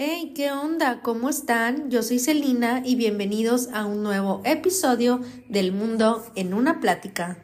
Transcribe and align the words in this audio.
Hey, 0.00 0.30
¿qué 0.32 0.52
onda? 0.52 1.02
¿Cómo 1.02 1.28
están? 1.28 1.90
Yo 1.90 2.04
soy 2.04 2.20
Celina 2.20 2.82
y 2.84 2.94
bienvenidos 2.94 3.68
a 3.72 3.84
un 3.84 4.04
nuevo 4.04 4.42
episodio 4.44 5.22
del 5.48 5.72
Mundo 5.72 6.24
en 6.36 6.54
una 6.54 6.78
Plática. 6.78 7.38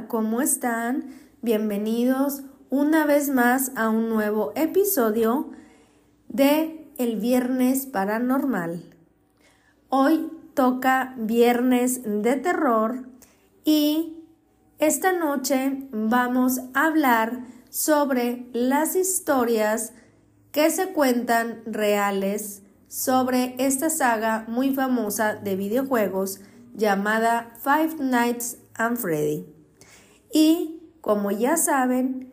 ¿Cómo 0.00 0.40
están? 0.40 1.12
Bienvenidos 1.42 2.44
una 2.70 3.04
vez 3.04 3.28
más 3.28 3.72
a 3.76 3.90
un 3.90 4.08
nuevo 4.08 4.52
episodio 4.56 5.50
de 6.28 6.90
El 6.96 7.16
Viernes 7.20 7.84
Paranormal. 7.84 8.84
Hoy 9.90 10.30
toca 10.54 11.14
Viernes 11.18 12.00
de 12.04 12.36
Terror 12.36 13.06
y 13.64 14.24
esta 14.78 15.12
noche 15.12 15.86
vamos 15.92 16.60
a 16.72 16.86
hablar 16.86 17.44
sobre 17.68 18.46
las 18.54 18.96
historias 18.96 19.92
que 20.52 20.70
se 20.70 20.94
cuentan 20.94 21.60
reales 21.66 22.62
sobre 22.88 23.56
esta 23.58 23.90
saga 23.90 24.46
muy 24.48 24.74
famosa 24.74 25.34
de 25.34 25.54
videojuegos 25.54 26.40
llamada 26.74 27.52
Five 27.62 27.96
Nights 28.02 28.56
and 28.74 28.96
Freddy. 28.96 29.61
Y 30.32 30.96
como 31.00 31.30
ya 31.30 31.56
saben, 31.56 32.32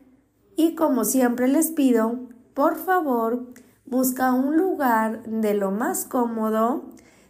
y 0.56 0.76
como 0.76 1.06
siempre 1.06 1.48
les 1.48 1.72
pido, 1.72 2.30
por 2.54 2.76
favor, 2.76 3.54
busca 3.86 4.34
un 4.34 4.58
lugar 4.58 5.24
de 5.24 5.54
lo 5.54 5.72
más 5.72 6.06
cómodo, 6.06 6.86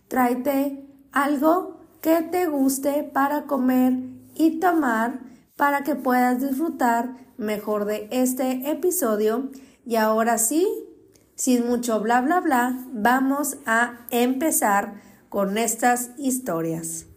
tráete 0.07 0.85
algo 1.11 1.79
que 2.01 2.21
te 2.21 2.47
guste 2.47 3.03
para 3.03 3.43
comer 3.43 3.93
y 4.35 4.59
tomar 4.59 5.19
para 5.55 5.83
que 5.83 5.95
puedas 5.95 6.41
disfrutar 6.41 7.15
mejor 7.37 7.85
de 7.85 8.07
este 8.11 8.71
episodio. 8.71 9.49
Y 9.85 9.95
ahora 9.95 10.37
sí, 10.37 10.67
sin 11.35 11.67
mucho 11.67 11.99
bla 11.99 12.21
bla 12.21 12.39
bla, 12.39 12.85
vamos 12.91 13.57
a 13.65 14.05
empezar 14.09 15.01
con 15.29 15.57
estas 15.57 16.11
historias. 16.17 17.08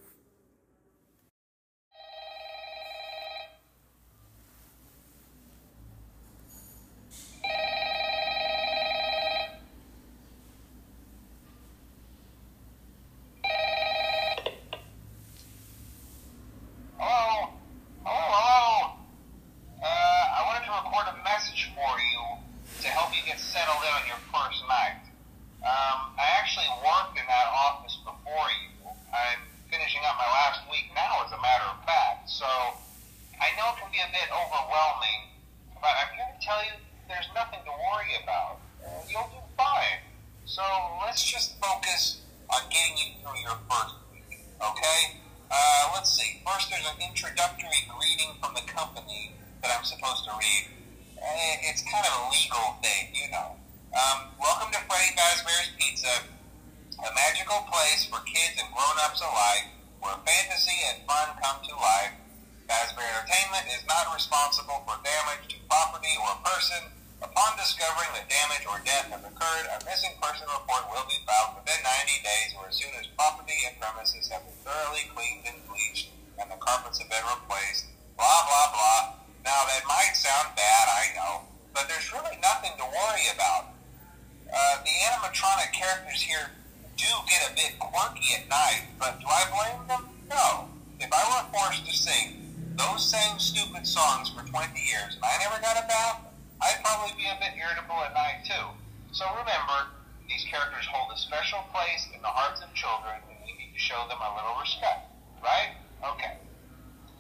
Occurred, 69.43 69.67
a 69.75 69.79
missing 69.85 70.15
person 70.23 70.47
report 70.47 70.87
will 70.91 71.07
be 71.11 71.19
filed 71.27 71.59
within 71.59 71.79
90 71.83 72.23
days 72.23 72.51
or 72.55 72.71
as 72.71 72.79
soon 72.79 72.95
as 72.99 73.11
property 73.19 73.59
and 73.67 73.75
premises 73.83 74.31
have 74.31 74.47
been 74.47 74.55
thoroughly 74.63 75.11
cleaned 75.15 75.43
and 75.51 75.59
bleached 75.67 76.15
and 76.39 76.47
the 76.47 76.59
carpets 76.63 77.03
have 77.03 77.11
been 77.11 77.27
replaced. 77.27 77.91
Blah, 78.15 78.43
blah, 78.47 78.69
blah. 78.71 79.01
Now, 79.43 79.67
that 79.67 79.83
might 79.91 80.15
sound 80.15 80.55
bad, 80.55 80.87
I 80.87 81.05
know, 81.19 81.43
but 81.75 81.91
there's 81.91 82.07
really 82.15 82.39
nothing 82.39 82.71
to 82.79 82.87
worry 82.87 83.27
about. 83.35 83.75
Uh, 84.47 84.77
the 84.87 84.95
animatronic 85.11 85.75
characters 85.75 86.23
here 86.23 86.47
do 86.95 87.11
get 87.27 87.43
a 87.51 87.55
bit 87.59 87.75
quirky 87.83 88.39
at 88.39 88.47
night, 88.47 88.87
but 88.99 89.19
do 89.19 89.27
I 89.27 89.43
blame 89.51 89.83
them? 89.89 90.07
No. 90.31 90.71
If 91.01 91.11
I 91.11 91.23
were 91.27 91.51
forced 91.51 91.83
to 91.83 91.95
sing 91.97 92.55
those 92.79 93.03
same 93.03 93.39
stupid 93.43 93.87
songs 93.87 94.31
for 94.31 94.47
20 94.47 94.79
years 94.79 95.19
and 95.19 95.25
I 95.25 95.35
never 95.43 95.59
got 95.59 95.83
a 95.83 95.87
bath, 95.89 96.31
I'd 96.63 96.79
probably 96.85 97.17
be 97.19 97.27
a 97.27 97.37
bit 97.43 97.59
irritable 97.59 97.99
at 98.07 98.15
night 98.15 98.47
too. 98.47 98.82
So 99.13 99.29
remember, 99.37 99.93
these 100.25 100.41
characters 100.49 100.89
hold 100.89 101.13
a 101.13 101.19
special 101.21 101.61
place 101.69 102.09
in 102.17 102.25
the 102.25 102.33
hearts 102.33 102.65
of 102.65 102.73
children 102.73 103.21
and 103.29 103.37
we 103.45 103.53
need 103.61 103.77
to 103.77 103.79
show 103.79 104.09
them 104.09 104.17
a 104.17 104.31
little 104.33 104.57
respect, 104.57 105.05
right? 105.45 105.77
Okay. 106.01 106.41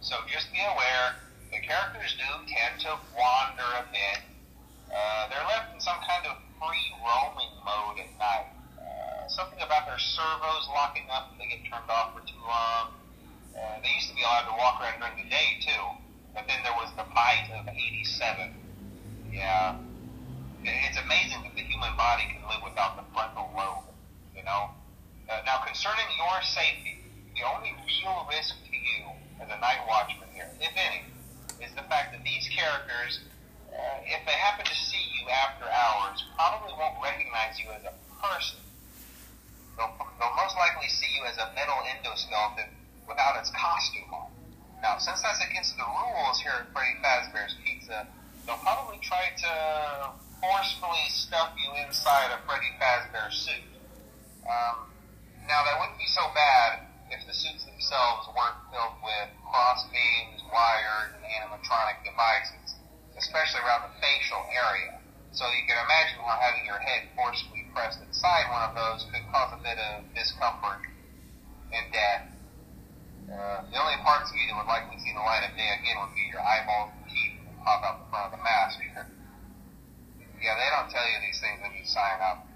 So 0.01 0.17
just 0.25 0.49
be 0.57 0.65
aware, 0.65 1.21
the 1.53 1.61
characters 1.61 2.17
do 2.17 2.25
tend 2.49 2.81
to 2.89 2.97
wander 3.13 3.69
a 3.77 3.85
bit. 3.93 4.25
Uh, 4.89 5.29
they're 5.29 5.45
left 5.45 5.77
in 5.77 5.85
some 5.85 6.01
kind 6.09 6.25
of 6.33 6.41
free 6.57 6.89
roaming 7.05 7.53
mode 7.61 8.01
at 8.01 8.09
night. 8.17 8.49
Uh, 8.81 9.29
something 9.29 9.61
about 9.61 9.85
their 9.85 10.01
servos 10.01 10.65
locking 10.73 11.05
up 11.13 11.37
if 11.37 11.45
they 11.45 11.49
get 11.53 11.61
turned 11.69 11.93
off 11.93 12.17
for 12.17 12.25
too 12.25 12.41
long. 12.41 12.97
Uh, 13.53 13.77
they 13.85 13.93
used 13.93 14.09
to 14.09 14.17
be 14.17 14.25
allowed 14.25 14.49
to 14.49 14.57
walk 14.57 14.81
around 14.81 14.97
during 14.97 15.21
the 15.21 15.29
day 15.29 15.61
too, 15.61 15.85
but 16.33 16.49
then 16.49 16.57
there 16.65 16.73
was 16.81 16.89
the 16.97 17.05
bite 17.13 17.53
of 17.53 17.69
87. 17.69 18.49
Yeah. 19.29 19.77
It's 20.65 20.97
amazing 20.97 21.52
human 21.83 21.99
body 21.99 22.23
can 22.31 22.39
live 22.47 22.63
without 22.63 22.95
the 22.95 23.03
frontal 23.11 23.51
lobe, 23.59 23.83
you 24.39 24.43
know? 24.47 24.71
Uh, 25.27 25.43
now, 25.43 25.59
concerning 25.67 26.07
your 26.15 26.39
safety, 26.47 27.03
the 27.35 27.43
only 27.43 27.75
real 27.83 28.23
risk 28.31 28.55
to 28.71 28.77
you 28.77 29.11
as 29.43 29.51
a 29.51 29.59
night 29.59 29.83
watchman 29.91 30.31
here, 30.31 30.47
if 30.63 30.71
any, 30.79 31.03
is 31.59 31.75
the 31.75 31.83
fact 31.91 32.15
that 32.15 32.23
these 32.23 32.47
characters, 32.55 33.19
uh, 33.75 33.99
if 34.07 34.23
they 34.31 34.37
happen 34.39 34.63
to 34.63 34.77
see 34.79 35.03
you 35.19 35.27
after 35.27 35.67
hours, 35.67 36.23
probably 36.39 36.71
won't 36.79 36.95
recognize 37.03 37.59
you 37.59 37.67
as 37.75 37.83
a 37.83 37.95
person. 38.23 38.63
They'll, 39.75 39.91
they'll 40.23 40.39
most 40.39 40.55
likely 40.55 40.87
see 40.87 41.11
you 41.19 41.27
as 41.27 41.35
a 41.43 41.51
metal 41.59 41.83
endoskeleton 41.83 42.71
without 43.11 43.43
its 43.43 43.51
costume 43.51 44.15
on. 44.15 44.31
Now, 44.79 45.03
since 45.03 45.19
that's 45.23 45.43
against 45.43 45.75
the 45.75 45.87
rules 45.87 46.39
here 46.39 46.63
at 46.63 46.71
Freddy 46.71 46.95
Fazbear's 47.03 47.59
Pizza, 47.67 48.07
they'll 48.47 48.63
probably 48.63 49.03
try 49.03 49.35
to 49.35 50.22
forcefully 50.43 51.07
stuff 51.07 51.55
you 51.55 51.71
inside 51.87 52.35
a 52.35 52.43
Freddy 52.43 52.75
Fazbear 52.83 53.31
suit. 53.31 53.63
Um, 54.43 54.91
now, 55.47 55.63
that 55.63 55.79
wouldn't 55.79 56.03
be 56.03 56.11
so 56.11 56.27
bad 56.35 56.83
if 57.15 57.23
the 57.31 57.35
suits 57.35 57.63
themselves 57.63 58.27
weren't 58.35 58.59
filled 58.75 58.99
with 59.07 59.31
cross 59.47 59.87
beams, 59.95 60.43
wires, 60.51 61.15
and 61.15 61.23
animatronic 61.23 62.03
devices, 62.03 62.75
especially 63.15 63.63
around 63.63 63.87
the 63.87 63.95
facial 64.03 64.43
area. 64.51 64.99
So 65.31 65.47
you 65.47 65.63
can 65.65 65.79
imagine 65.79 66.19
how 66.27 66.37
having 66.43 66.67
your 66.67 66.83
head 66.83 67.07
forcibly 67.15 67.71
pressed 67.71 68.03
inside 68.03 68.51
one 68.51 68.67
of 68.67 68.75
those 68.75 69.07
could 69.15 69.23
cause 69.31 69.55
a 69.55 69.61
bit 69.63 69.79
of 69.79 70.05
discomfort 70.13 70.83
and 71.71 71.87
death. 71.95 72.27
Uh, 73.31 73.65
the 73.71 73.79
only 73.79 73.97
parts 74.03 74.29
of 74.29 74.37
you 74.37 74.45
that 74.51 74.59
would 74.59 74.69
likely 74.69 74.99
see 75.01 75.15
the 75.15 75.23
light 75.23 75.47
of 75.47 75.55
day 75.57 75.71
again 75.81 75.97
would 76.03 76.13
be 76.13 76.27
your 76.29 76.43
eyeballs 76.43 76.91
and 76.99 77.07
teeth 77.09 77.39
pop 77.65 77.81
out 77.87 78.03
the 78.03 78.09
front 78.11 78.27
of 78.29 78.33
the 78.37 78.43
mask. 78.43 78.83
Yeah, 80.43 80.59
they 80.59 80.69
don't 80.75 80.91
tell 80.91 81.07
you 81.07 81.19
these 81.23 81.39
things 81.39 81.63
when 81.63 81.71
you 81.73 81.87
sign 81.87 82.19
up. 82.21 82.47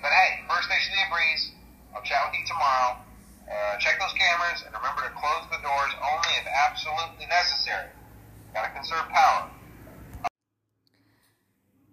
But 0.00 0.10
hey, 0.14 0.46
First 0.48 0.70
Station 0.70 0.94
of 1.04 1.10
Breeze, 1.12 1.52
I'll 1.92 2.06
chat 2.06 2.24
with 2.30 2.38
you 2.38 2.46
tomorrow. 2.46 3.02
Uh, 3.50 3.76
check 3.82 3.98
those 3.98 4.14
cameras 4.14 4.62
and 4.64 4.72
remember 4.72 5.02
to 5.02 5.12
close 5.18 5.44
the 5.50 5.58
doors 5.60 5.92
only 5.98 6.32
if 6.38 6.46
absolutely 6.46 7.26
necessary. 7.26 7.90
Gotta 8.54 8.70
conserve 8.70 9.10
power. 9.10 9.50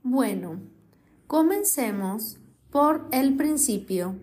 Bueno, 0.03 0.61
comencemos 1.27 2.37
por 2.71 3.09
el 3.11 3.35
principio. 3.35 4.15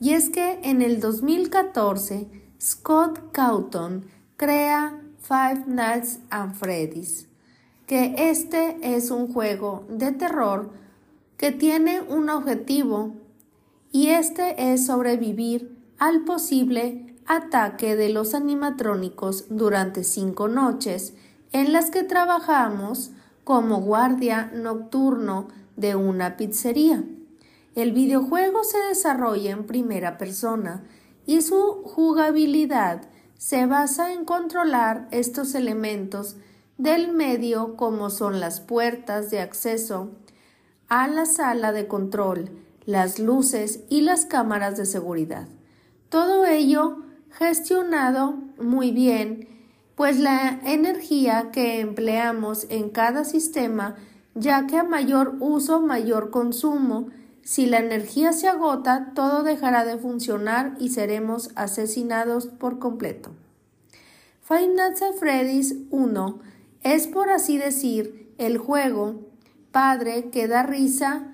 Y 0.00 0.14
es 0.14 0.28
que 0.28 0.60
en 0.62 0.82
el 0.82 1.00
2014 1.00 2.28
Scott 2.60 3.32
Cawthon 3.32 4.10
crea 4.36 5.00
Five 5.20 5.66
Nights 5.66 6.18
at 6.30 6.54
Freddy's, 6.56 7.28
que 7.92 8.30
este 8.30 8.78
es 8.96 9.10
un 9.10 9.30
juego 9.30 9.84
de 9.90 10.12
terror 10.12 10.70
que 11.36 11.52
tiene 11.52 12.00
un 12.00 12.30
objetivo 12.30 13.12
y 13.90 14.08
este 14.08 14.72
es 14.72 14.86
sobrevivir 14.86 15.76
al 15.98 16.24
posible 16.24 17.14
ataque 17.26 17.94
de 17.94 18.08
los 18.08 18.32
animatrónicos 18.32 19.44
durante 19.50 20.04
cinco 20.04 20.48
noches 20.48 21.12
en 21.52 21.74
las 21.74 21.90
que 21.90 22.02
trabajamos 22.02 23.10
como 23.44 23.82
guardia 23.82 24.50
nocturno 24.54 25.48
de 25.76 25.94
una 25.94 26.38
pizzería. 26.38 27.04
El 27.74 27.92
videojuego 27.92 28.64
se 28.64 28.78
desarrolla 28.88 29.50
en 29.50 29.66
primera 29.66 30.16
persona 30.16 30.82
y 31.26 31.42
su 31.42 31.82
jugabilidad 31.84 33.02
se 33.36 33.66
basa 33.66 34.14
en 34.14 34.24
controlar 34.24 35.08
estos 35.10 35.54
elementos 35.54 36.38
del 36.78 37.12
medio 37.12 37.76
como 37.76 38.10
son 38.10 38.40
las 38.40 38.60
puertas 38.60 39.30
de 39.30 39.40
acceso 39.40 40.10
a 40.88 41.08
la 41.08 41.26
sala 41.26 41.72
de 41.72 41.86
control, 41.86 42.50
las 42.84 43.18
luces 43.18 43.80
y 43.88 44.00
las 44.02 44.26
cámaras 44.26 44.76
de 44.76 44.86
seguridad. 44.86 45.48
Todo 46.08 46.44
ello 46.44 46.98
gestionado 47.30 48.34
muy 48.58 48.90
bien 48.90 49.48
pues 49.94 50.18
la 50.18 50.60
energía 50.64 51.50
que 51.52 51.80
empleamos 51.80 52.66
en 52.70 52.90
cada 52.90 53.24
sistema, 53.24 53.96
ya 54.34 54.66
que 54.66 54.78
a 54.78 54.84
mayor 54.84 55.36
uso, 55.40 55.80
mayor 55.80 56.30
consumo, 56.30 57.08
si 57.42 57.66
la 57.66 57.78
energía 57.78 58.32
se 58.32 58.48
agota, 58.48 59.12
todo 59.14 59.42
dejará 59.42 59.84
de 59.84 59.98
funcionar 59.98 60.76
y 60.78 60.88
seremos 60.90 61.50
asesinados 61.56 62.46
por 62.46 62.78
completo. 62.78 63.30
At 64.48 64.98
Freddy's 65.18 65.76
1 65.90 66.40
es, 66.82 67.06
por 67.06 67.30
así 67.30 67.58
decir, 67.58 68.34
el 68.38 68.58
juego 68.58 69.20
padre 69.70 70.30
que 70.30 70.48
da 70.48 70.62
risa, 70.62 71.32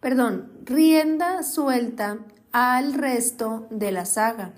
perdón, 0.00 0.52
rienda 0.64 1.42
suelta 1.42 2.18
al 2.52 2.94
resto 2.94 3.66
de 3.70 3.92
la 3.92 4.04
saga, 4.04 4.52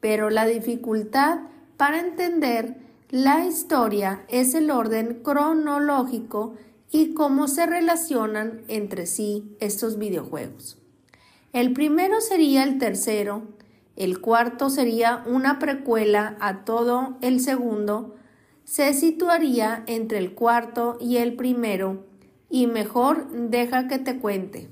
pero 0.00 0.30
la 0.30 0.46
dificultad 0.46 1.40
para 1.76 1.98
entender 1.98 2.76
la 3.10 3.44
historia 3.44 4.24
es 4.28 4.54
el 4.54 4.70
orden 4.70 5.20
cronológico 5.22 6.54
y 6.92 7.14
cómo 7.14 7.48
se 7.48 7.66
relacionan 7.66 8.62
entre 8.68 9.06
sí 9.06 9.56
estos 9.60 9.98
videojuegos. 9.98 10.78
El 11.52 11.72
primero 11.72 12.20
sería 12.20 12.62
el 12.62 12.78
tercero, 12.78 13.42
el 13.96 14.20
cuarto 14.20 14.70
sería 14.70 15.24
una 15.26 15.58
precuela 15.58 16.36
a 16.40 16.64
todo 16.64 17.16
el 17.20 17.40
segundo, 17.40 18.14
se 18.70 18.94
situaría 18.94 19.82
entre 19.88 20.18
el 20.18 20.32
cuarto 20.32 20.96
y 21.00 21.16
el 21.16 21.34
primero, 21.34 22.06
y 22.48 22.68
mejor 22.68 23.28
deja 23.32 23.88
que 23.88 23.98
te 23.98 24.20
cuente. 24.20 24.70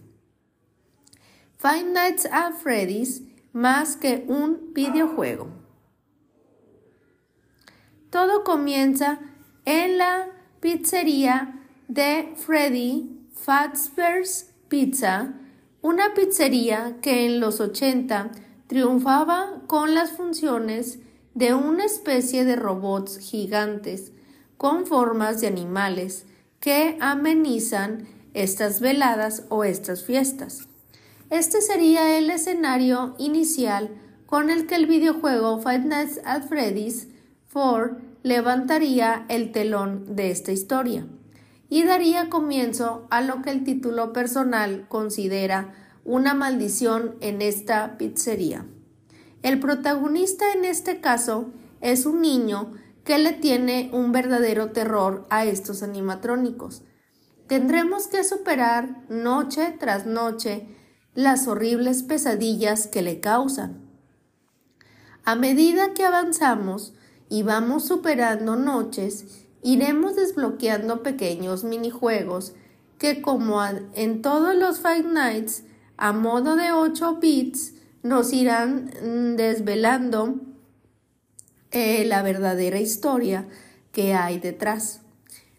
Five 1.57 1.83
Nights 1.83 2.29
at 2.31 2.53
Freddy's 2.63 3.23
más 3.53 3.97
que 3.97 4.25
un 4.29 4.73
videojuego. 4.73 5.49
Todo 8.11 8.45
comienza 8.45 9.19
en 9.65 9.99
la 9.99 10.29
pizzería 10.61 11.61
de 11.89 12.33
Freddy 12.37 13.27
Fazbear's 13.33 14.55
Pizza, 14.69 15.35
una 15.83 16.15
pizzería 16.15 16.99
que 17.03 17.27
en 17.27 17.41
los 17.41 17.59
80 17.59 18.31
triunfaba 18.69 19.63
con 19.67 19.97
las 19.97 20.13
funciones 20.13 21.01
de 21.39 21.55
una 21.55 21.85
especie 21.85 22.45
de 22.45 22.57
robots 22.57 23.19
gigantes 23.19 24.11
con 24.57 24.87
formas 24.87 25.41
de 25.41 25.47
animales 25.47 26.27
que 26.59 26.99
amenizan 27.01 28.09
estas 28.35 28.81
veladas 28.81 29.45
o 29.49 29.63
estas 29.63 30.05
fiestas. 30.05 30.67
Este 31.31 31.61
sería 31.61 32.19
el 32.19 32.29
escenario 32.31 33.15
inicial 33.19 33.91
con 34.27 34.51
el 34.51 34.67
que 34.67 34.75
el 34.75 34.87
videojuego 34.87 35.61
Five 35.61 35.85
Nights 35.85 36.21
at 36.25 36.49
Freddy's 36.49 37.07
Ford 37.47 37.99
levantaría 38.25 39.25
el 39.29 39.53
telón 39.53 40.17
de 40.17 40.33
esta 40.33 40.51
historia 40.51 41.07
y 41.69 41.85
daría 41.85 42.31
comienzo 42.31 43.07
a 43.11 43.21
lo 43.21 43.43
que 43.43 43.51
el 43.51 43.63
título 43.63 44.13
personal 44.13 44.87
considera 44.89 45.73
una 46.05 46.35
maldición 46.35 47.15
en 47.21 47.43
esta 47.43 47.97
pizzería. 47.97 48.67
El 49.43 49.61
protagonista 49.61 50.53
en 50.53 50.65
este 50.65 51.01
caso 51.01 51.53
es 51.81 52.07
un 52.07 52.21
niño 52.21 52.73
que 53.05 53.19
le 53.19 53.33
tiene 53.33 53.91
un 53.93 54.13
verdadero 54.13 54.73
terror 54.73 55.27
a 55.31 55.45
estos 55.45 55.83
animatrónicos. 55.83 56.83
Tendremos 57.47 58.09
que 58.09 58.25
superar 58.25 59.05
noche 59.09 59.75
tras 59.79 60.07
noche 60.07 60.69
las 61.15 61.49
horribles 61.49 62.03
pesadillas 62.03 62.87
que 62.87 63.03
le 63.03 63.21
causan. 63.21 63.89
A 65.25 65.35
medida 65.35 65.95
que 65.95 66.05
avanzamos, 66.05 66.95
y 67.31 67.43
vamos 67.43 67.87
superando 67.87 68.57
noches, 68.57 69.47
iremos 69.63 70.17
desbloqueando 70.17 71.03
pequeños 71.03 71.65
minijuegos 71.65 72.55
que 72.99 73.23
como 73.23 73.63
en 73.95 74.23
todos 74.23 74.57
los 74.57 74.79
Five 74.79 75.05
Nights, 75.13 75.65
a 75.97 76.13
modo 76.13 76.57
de 76.57 76.73
8 76.73 77.19
bits, 77.21 77.75
nos 78.09 78.33
irán 78.33 78.91
mm, 79.03 79.37
desvelando 79.37 80.37
eh, 81.71 82.05
la 82.07 82.23
verdadera 82.23 82.81
historia 82.81 83.47
que 83.93 84.15
hay 84.15 84.39
detrás. 84.39 85.03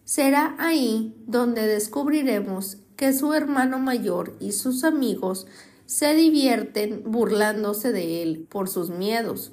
Será 0.04 0.56
ahí 0.58 1.16
donde 1.28 1.68
descubriremos 1.68 2.78
que 2.96 3.14
su 3.14 3.34
hermano 3.34 3.78
mayor 3.78 4.36
y 4.40 4.54
sus 4.54 4.84
amigos 4.84 5.46
se 5.86 6.14
divierten 6.16 7.04
burlándose 7.06 7.92
de 7.92 8.24
él 8.24 8.48
por 8.50 8.68
sus 8.68 8.90
miedos 8.90 9.52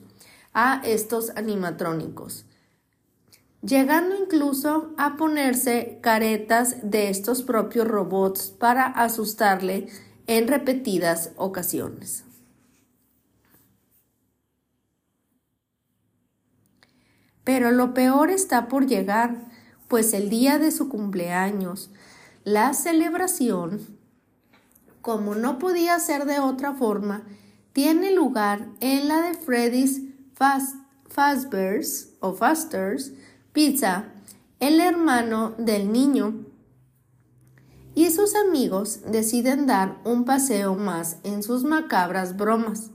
a 0.55 0.81
estos 0.85 1.31
animatrónicos, 1.37 2.47
llegando 3.63 4.17
incluso 4.17 4.95
a 4.97 5.17
ponerse 5.17 5.99
caretas 6.01 6.77
de 6.83 7.11
estos 7.11 7.43
propios 7.43 7.87
robots 7.87 8.55
para 8.59 8.87
asustarle 8.87 9.89
en 10.27 10.49
repetidas 10.49 11.33
ocasiones. 11.37 12.26
Pero 17.47 17.71
lo 17.71 17.95
peor 17.95 18.31
está 18.31 18.67
por 18.67 18.89
llegar, 18.89 19.37
pues 19.87 20.13
el 20.15 20.31
día 20.31 20.59
de 20.59 20.73
su 20.73 20.89
cumpleaños, 20.89 21.91
la 22.43 22.75
celebración, 22.75 23.87
como 25.01 25.37
no 25.37 25.61
podía 25.61 25.97
ser 26.01 26.25
de 26.25 26.41
otra 26.41 26.75
forma, 26.75 27.23
tiene 27.73 28.13
lugar 28.13 28.67
en 28.81 29.07
la 29.07 29.23
de 29.23 29.35
Freddy's 29.35 30.03
Fazbear's 31.09 32.09
o 32.19 32.33
Fasters 32.33 33.13
Pizza, 33.53 34.07
el 34.59 34.81
hermano 34.81 35.55
del 35.57 35.93
niño, 35.93 36.47
y 37.95 38.11
sus 38.11 38.35
amigos 38.35 39.03
deciden 39.07 39.69
dar 39.69 39.99
un 40.03 40.25
paseo 40.25 40.75
más 40.75 41.19
en 41.23 41.45
sus 41.45 41.63
macabras 41.63 42.37
bromas. 42.37 42.91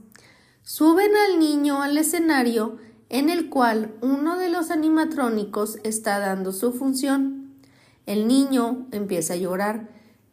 Suben 0.62 1.10
al 1.26 1.38
niño 1.38 1.80
al 1.80 1.96
escenario 1.96 2.76
en 3.12 3.28
el 3.28 3.50
cual 3.50 3.94
uno 4.00 4.38
de 4.38 4.48
los 4.48 4.70
animatrónicos 4.70 5.78
está 5.84 6.18
dando 6.18 6.50
su 6.50 6.72
función. 6.72 7.52
El 8.06 8.26
niño 8.26 8.88
empieza 8.90 9.34
a 9.34 9.36
llorar, 9.36 9.90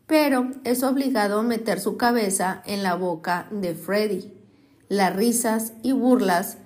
pero 0.08 0.50
es 0.64 0.82
obligado 0.82 1.40
a 1.40 1.44
meter 1.44 1.82
su 1.82 1.98
cabeza 1.98 2.64
en 2.66 2.82
la 2.82 2.96
boca 2.96 3.48
de 3.52 3.76
Freddy. 3.76 4.34
Las 4.88 5.14
risas 5.14 5.74
y 5.84 5.92
burlas 5.92 6.58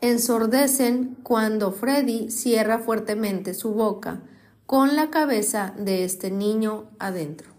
ensordecen 0.00 1.18
cuando 1.22 1.70
Freddy 1.70 2.30
cierra 2.30 2.78
fuertemente 2.78 3.52
su 3.52 3.72
boca 3.72 4.22
con 4.64 4.96
la 4.96 5.10
cabeza 5.10 5.74
de 5.76 6.04
este 6.04 6.30
niño 6.30 6.88
adentro. 6.98 7.50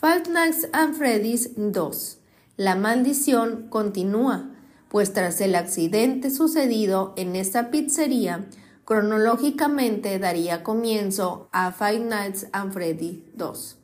Five 0.00 0.28
Nights 0.28 0.68
at 0.72 0.92
Freddy's 0.94 1.50
2. 1.56 2.18
La 2.56 2.74
maldición 2.74 3.68
continúa, 3.70 4.53
pues 4.88 5.12
tras 5.12 5.40
el 5.40 5.54
accidente 5.54 6.30
sucedido 6.30 7.14
en 7.16 7.36
esta 7.36 7.70
pizzería, 7.70 8.46
cronológicamente 8.84 10.18
daría 10.18 10.62
comienzo 10.62 11.48
a 11.52 11.72
Five 11.72 12.00
Nights 12.00 12.46
at 12.52 12.70
Freddy's 12.70 13.20
2. 13.34 13.78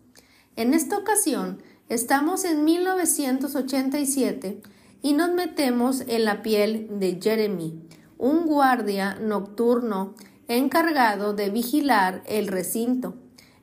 En 0.57 0.75
esta 0.75 0.99
ocasión, 0.99 1.63
estamos 1.89 2.45
en 2.45 2.65
1987 2.65 4.61
y 5.03 5.15
nos 5.15 5.33
metemos 5.33 6.03
en 6.07 6.25
la 6.25 6.43
piel 6.43 6.89
de 6.99 7.19
Jeremy, 7.21 7.83
un 8.19 8.47
guardia 8.47 9.15
nocturno 9.15 10.15
encargado 10.49 11.33
de 11.33 11.49
vigilar 11.49 12.23
el 12.27 12.49
recinto, 12.49 13.15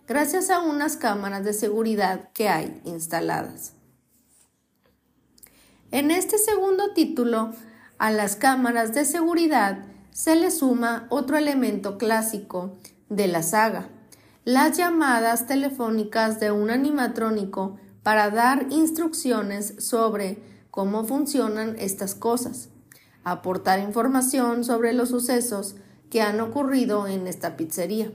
gracias 0.08 0.50
a 0.50 0.62
unas 0.62 0.98
cámaras 0.98 1.44
de 1.44 1.54
seguridad 1.54 2.30
que 2.34 2.50
hay 2.50 2.82
instaladas. 2.86 3.77
En 5.92 6.12
este 6.12 6.38
segundo 6.38 6.92
título, 6.92 7.52
a 7.98 8.12
las 8.12 8.36
cámaras 8.36 8.94
de 8.94 9.06
seguridad 9.06 9.86
se 10.12 10.36
le 10.36 10.52
suma 10.52 11.08
otro 11.10 11.38
elemento 11.38 11.98
clásico 11.98 12.78
de 13.08 13.28
la 13.28 13.42
saga, 13.42 13.88
las 14.44 14.78
llamadas 14.78 15.48
telefónicas 15.48 16.42
de 16.42 16.52
un 16.52 16.72
animatrónico 16.72 17.78
para 18.04 18.30
dar 18.30 18.68
instrucciones 18.70 19.76
sobre 19.80 20.40
cómo 20.72 21.06
funcionan 21.06 21.78
estas 21.80 22.16
cosas, 22.16 22.68
aportar 23.24 23.80
información 23.80 24.66
sobre 24.66 24.92
los 24.92 25.08
sucesos 25.10 25.78
que 26.10 26.22
han 26.22 26.42
ocurrido 26.42 27.08
en 27.08 27.28
esta 27.28 27.56
pizzería. 27.56 28.12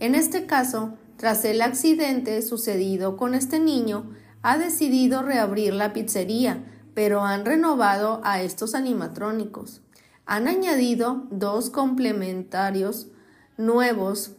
En 0.00 0.14
este 0.14 0.46
caso, 0.46 0.94
tras 1.18 1.44
el 1.44 1.60
accidente 1.60 2.40
sucedido 2.40 3.18
con 3.18 3.34
este 3.34 3.60
niño, 3.60 4.10
ha 4.40 4.56
decidido 4.56 5.22
reabrir 5.22 5.74
la 5.74 5.92
pizzería, 5.92 6.64
pero 6.94 7.22
han 7.22 7.44
renovado 7.44 8.20
a 8.24 8.42
estos 8.42 8.74
animatrónicos. 8.74 9.80
Han 10.26 10.48
añadido 10.48 11.26
dos 11.30 11.70
complementarios 11.70 13.08
nuevos. 13.56 14.32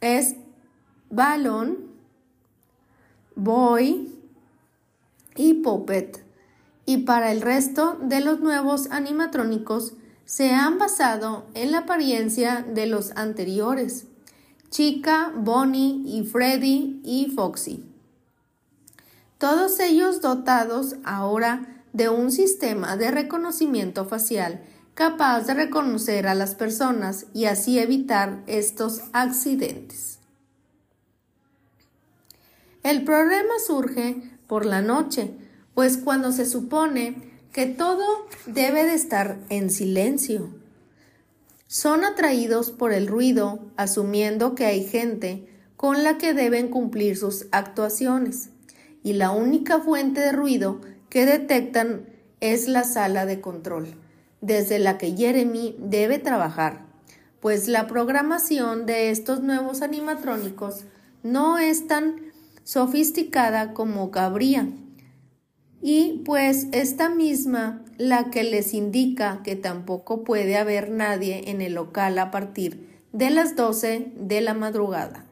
Es 0.00 0.36
Balón, 1.10 1.78
Boy 3.34 4.12
y 5.36 5.54
Puppet. 5.54 6.24
Y 6.86 6.98
para 6.98 7.32
el 7.32 7.40
resto 7.40 7.98
de 8.02 8.20
los 8.20 8.40
nuevos 8.40 8.90
animatrónicos 8.90 9.94
se 10.24 10.50
han 10.50 10.78
basado 10.78 11.46
en 11.54 11.72
la 11.72 11.78
apariencia 11.78 12.62
de 12.62 12.86
los 12.86 13.12
anteriores, 13.16 14.06
Chica, 14.70 15.32
Bonnie 15.34 16.02
y 16.04 16.24
Freddy 16.24 17.00
y 17.02 17.32
Foxy. 17.34 17.84
Todos 19.38 19.80
ellos 19.80 20.20
dotados 20.20 20.96
ahora 21.04 21.77
de 21.92 22.08
un 22.08 22.30
sistema 22.30 22.96
de 22.96 23.10
reconocimiento 23.10 24.04
facial 24.04 24.62
capaz 24.94 25.42
de 25.46 25.54
reconocer 25.54 26.26
a 26.26 26.34
las 26.34 26.56
personas 26.56 27.26
y 27.32 27.44
así 27.44 27.78
evitar 27.78 28.42
estos 28.48 29.02
accidentes. 29.12 30.18
El 32.82 33.04
problema 33.04 33.54
surge 33.64 34.22
por 34.48 34.66
la 34.66 34.82
noche, 34.82 35.30
pues 35.74 35.98
cuando 35.98 36.32
se 36.32 36.46
supone 36.46 37.28
que 37.52 37.66
todo 37.66 38.26
debe 38.46 38.84
de 38.84 38.94
estar 38.94 39.38
en 39.50 39.70
silencio. 39.70 40.50
Son 41.68 42.04
atraídos 42.04 42.70
por 42.70 42.92
el 42.92 43.06
ruido, 43.06 43.70
asumiendo 43.76 44.54
que 44.54 44.64
hay 44.64 44.84
gente 44.84 45.48
con 45.76 46.02
la 46.02 46.18
que 46.18 46.34
deben 46.34 46.68
cumplir 46.68 47.16
sus 47.16 47.46
actuaciones, 47.52 48.50
y 49.04 49.12
la 49.12 49.30
única 49.30 49.78
fuente 49.78 50.20
de 50.20 50.32
ruido 50.32 50.80
que 51.08 51.26
detectan 51.26 52.06
es 52.40 52.68
la 52.68 52.84
sala 52.84 53.26
de 53.26 53.40
control, 53.40 53.94
desde 54.40 54.78
la 54.78 54.98
que 54.98 55.16
Jeremy 55.16 55.76
debe 55.78 56.18
trabajar, 56.18 56.86
pues 57.40 57.68
la 57.68 57.86
programación 57.86 58.86
de 58.86 59.10
estos 59.10 59.42
nuevos 59.42 59.82
animatrónicos 59.82 60.84
no 61.22 61.58
es 61.58 61.86
tan 61.86 62.16
sofisticada 62.64 63.72
como 63.72 64.10
cabría 64.10 64.68
y 65.80 66.22
pues 66.24 66.66
esta 66.72 67.08
misma 67.08 67.84
la 67.98 68.30
que 68.30 68.42
les 68.42 68.74
indica 68.74 69.40
que 69.42 69.56
tampoco 69.56 70.24
puede 70.24 70.56
haber 70.56 70.90
nadie 70.90 71.50
en 71.50 71.62
el 71.62 71.74
local 71.74 72.18
a 72.18 72.30
partir 72.30 73.02
de 73.12 73.30
las 73.30 73.56
12 73.56 74.12
de 74.16 74.40
la 74.40 74.54
madrugada. 74.54 75.27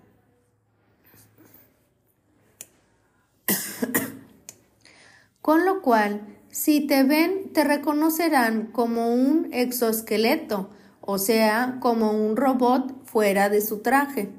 Con 5.47 5.65
lo 5.65 5.81
cual, 5.81 6.27
si 6.51 6.89
te 6.89 7.05
ven, 7.05 7.53
te 7.53 7.63
reconocerán 7.63 8.67
como 8.73 9.15
un 9.15 9.49
exoesqueleto, 9.53 10.71
o 11.01 11.19
sea, 11.19 11.77
como 11.79 12.11
un 12.11 12.37
robot 12.37 13.07
fuera 13.07 13.49
de 13.49 13.61
su 13.61 13.79
traje, 13.79 14.31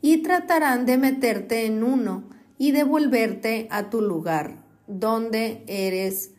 y 0.00 0.22
tratarán 0.22 0.86
de 0.86 0.96
meterte 0.96 1.66
en 1.66 1.84
uno 1.84 2.30
y 2.56 2.72
devolverte 2.72 3.68
a 3.70 3.90
tu 3.90 4.00
lugar 4.00 4.64
dónde 4.86 5.62
eres, 5.66 6.30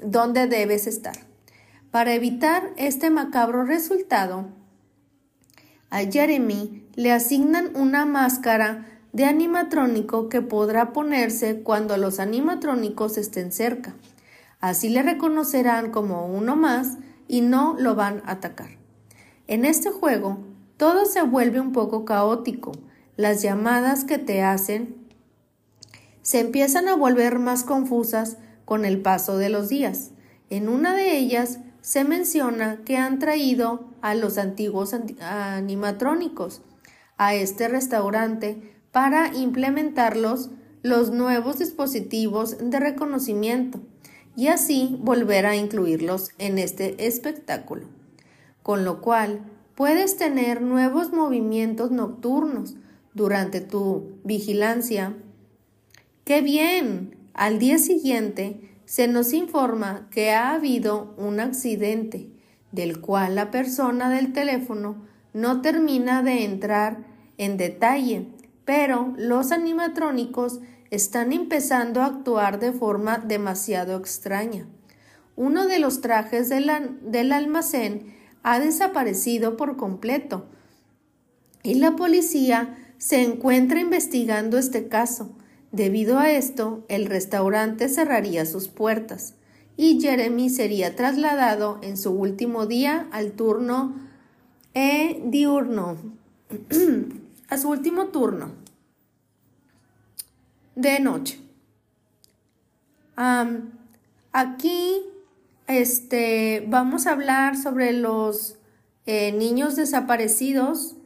dónde 0.00 0.46
debes 0.46 0.86
estar. 0.86 1.16
Para 1.90 2.14
evitar 2.14 2.70
este 2.76 3.10
macabro 3.10 3.64
resultado, 3.64 4.50
a 5.90 5.98
Jeremy 6.04 6.86
le 6.94 7.10
asignan 7.10 7.74
una 7.74 8.06
máscara 8.06 8.91
de 9.12 9.24
animatrónico 9.24 10.28
que 10.28 10.40
podrá 10.40 10.92
ponerse 10.92 11.62
cuando 11.62 11.96
los 11.96 12.18
animatrónicos 12.18 13.18
estén 13.18 13.52
cerca. 13.52 13.94
Así 14.60 14.88
le 14.88 15.02
reconocerán 15.02 15.90
como 15.90 16.26
uno 16.26 16.56
más 16.56 16.98
y 17.28 17.42
no 17.42 17.76
lo 17.78 17.94
van 17.94 18.22
a 18.24 18.32
atacar. 18.32 18.70
En 19.46 19.64
este 19.64 19.90
juego, 19.90 20.38
todo 20.76 21.04
se 21.04 21.22
vuelve 21.22 21.60
un 21.60 21.72
poco 21.72 22.04
caótico. 22.04 22.72
Las 23.16 23.42
llamadas 23.42 24.04
que 24.04 24.18
te 24.18 24.42
hacen 24.42 24.96
se 26.22 26.40
empiezan 26.40 26.88
a 26.88 26.96
volver 26.96 27.38
más 27.38 27.64
confusas 27.64 28.38
con 28.64 28.84
el 28.84 29.02
paso 29.02 29.36
de 29.36 29.50
los 29.50 29.68
días. 29.68 30.12
En 30.48 30.68
una 30.68 30.94
de 30.94 31.18
ellas 31.18 31.58
se 31.80 32.04
menciona 32.04 32.78
que 32.84 32.96
han 32.96 33.18
traído 33.18 33.90
a 34.00 34.14
los 34.14 34.38
antiguos 34.38 34.94
animatrónicos 35.20 36.62
a 37.16 37.34
este 37.34 37.68
restaurante 37.68 38.71
para 38.92 39.34
implementarlos 39.34 40.50
los 40.82 41.10
nuevos 41.10 41.58
dispositivos 41.58 42.56
de 42.58 42.78
reconocimiento 42.78 43.80
y 44.36 44.48
así 44.48 44.96
volver 45.00 45.46
a 45.46 45.56
incluirlos 45.56 46.30
en 46.38 46.58
este 46.58 47.06
espectáculo. 47.06 47.86
Con 48.62 48.84
lo 48.84 49.00
cual 49.00 49.40
puedes 49.74 50.16
tener 50.16 50.62
nuevos 50.62 51.12
movimientos 51.12 51.90
nocturnos 51.90 52.76
durante 53.14 53.60
tu 53.60 54.12
vigilancia 54.24 55.16
¡Qué 56.24 56.40
bien! 56.40 57.16
Al 57.34 57.58
día 57.58 57.78
siguiente 57.78 58.70
se 58.84 59.08
nos 59.08 59.32
informa 59.32 60.08
que 60.12 60.30
ha 60.30 60.52
habido 60.54 61.14
un 61.16 61.40
accidente, 61.40 62.30
del 62.70 63.00
cual 63.00 63.34
la 63.34 63.50
persona 63.50 64.08
del 64.08 64.32
teléfono 64.32 65.02
no 65.32 65.62
termina 65.62 66.22
de 66.22 66.44
entrar 66.44 67.04
en 67.38 67.56
detalle, 67.56 68.28
pero 68.64 69.14
los 69.16 69.52
animatrónicos 69.52 70.60
están 70.90 71.32
empezando 71.32 72.02
a 72.02 72.06
actuar 72.06 72.58
de 72.58 72.72
forma 72.72 73.18
demasiado 73.18 73.96
extraña. 73.96 74.66
Uno 75.36 75.66
de 75.66 75.78
los 75.78 76.00
trajes 76.00 76.48
del, 76.48 76.70
del 77.02 77.32
almacén 77.32 78.14
ha 78.42 78.58
desaparecido 78.58 79.56
por 79.56 79.76
completo 79.76 80.46
y 81.62 81.74
la 81.74 81.96
policía 81.96 82.76
se 82.98 83.22
encuentra 83.22 83.80
investigando 83.80 84.58
este 84.58 84.88
caso 84.88 85.32
Debido 85.72 86.18
a 86.18 86.30
esto, 86.30 86.84
el 86.88 87.06
restaurante 87.06 87.88
cerraría 87.88 88.44
sus 88.44 88.68
puertas 88.68 89.36
y 89.74 89.98
Jeremy 89.98 90.50
sería 90.50 90.94
trasladado 90.94 91.78
en 91.82 91.96
su 91.96 92.10
último 92.12 92.66
día 92.66 93.08
al 93.10 93.32
turno 93.32 93.94
e 94.74 95.22
diurno, 95.24 95.96
a 97.52 97.58
su 97.58 97.68
último 97.68 98.06
turno 98.06 98.50
de 100.74 101.00
noche. 101.00 101.38
aquí 104.32 105.02
este, 105.66 106.64
vamos 106.66 107.06
a 107.06 107.12
hablar 107.12 107.58
sobre 107.58 107.92
los 107.92 108.56
eh, 109.04 109.32
niños 109.32 109.76
desaparecidos. 109.76 110.96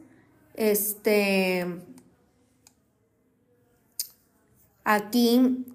Este, 0.53 1.81
Aquí 4.85 5.65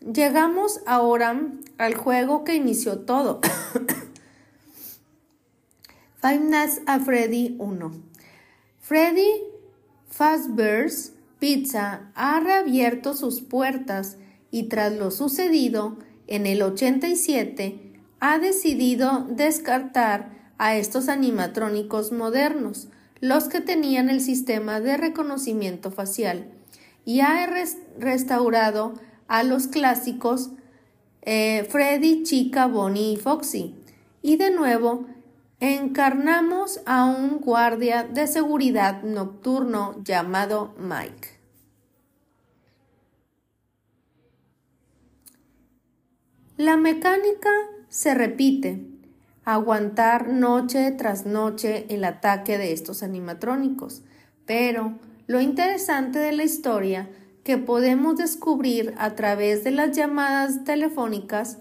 llegamos 0.00 0.80
ahora 0.86 1.38
al 1.76 1.94
juego 1.94 2.44
que 2.44 2.54
inició 2.54 3.00
todo. 3.00 3.42
Five 6.22 6.40
Nights 6.40 6.80
a 6.86 6.98
Freddy 7.00 7.54
1. 7.58 8.11
Freddy 8.82 9.44
Fazbear's 10.10 11.12
Pizza 11.38 12.10
ha 12.16 12.40
reabierto 12.40 13.14
sus 13.14 13.40
puertas 13.40 14.16
y 14.50 14.64
tras 14.64 14.92
lo 14.92 15.12
sucedido 15.12 15.98
en 16.26 16.46
el 16.46 16.62
87 16.62 17.92
ha 18.18 18.40
decidido 18.40 19.24
descartar 19.30 20.52
a 20.58 20.76
estos 20.76 21.08
animatrónicos 21.08 22.10
modernos, 22.10 22.88
los 23.20 23.44
que 23.44 23.60
tenían 23.60 24.10
el 24.10 24.20
sistema 24.20 24.80
de 24.80 24.96
reconocimiento 24.96 25.92
facial, 25.92 26.50
y 27.04 27.20
ha 27.20 27.48
restaurado 28.00 28.94
a 29.28 29.44
los 29.44 29.68
clásicos 29.68 30.50
eh, 31.22 31.68
Freddy, 31.70 32.24
Chica, 32.24 32.66
Bonnie 32.66 33.12
y 33.12 33.16
Foxy. 33.16 33.76
Y 34.22 34.36
de 34.36 34.50
nuevo 34.50 35.06
encarnamos 35.62 36.80
a 36.86 37.04
un 37.04 37.38
guardia 37.38 38.02
de 38.02 38.26
seguridad 38.26 39.04
nocturno 39.04 39.94
llamado 40.02 40.74
Mike. 40.76 41.38
La 46.56 46.76
mecánica 46.76 47.48
se 47.88 48.12
repite, 48.12 48.88
aguantar 49.44 50.30
noche 50.30 50.90
tras 50.90 51.26
noche 51.26 51.86
el 51.90 52.02
ataque 52.02 52.58
de 52.58 52.72
estos 52.72 53.04
animatrónicos, 53.04 54.02
pero 54.46 54.98
lo 55.28 55.40
interesante 55.40 56.18
de 56.18 56.32
la 56.32 56.42
historia 56.42 57.08
que 57.44 57.56
podemos 57.56 58.16
descubrir 58.16 58.94
a 58.98 59.14
través 59.14 59.62
de 59.62 59.70
las 59.70 59.96
llamadas 59.96 60.64
telefónicas 60.64 61.58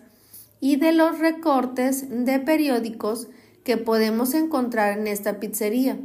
y 0.59 0.77
de 0.77 0.91
los 0.91 1.19
recortes 1.19 2.07
de 2.09 2.39
periódicos 2.39 3.27
que 3.63 3.77
podemos 3.77 4.33
encontrar 4.33 4.97
en 4.97 5.07
esta 5.07 5.39
pizzería. 5.39 5.97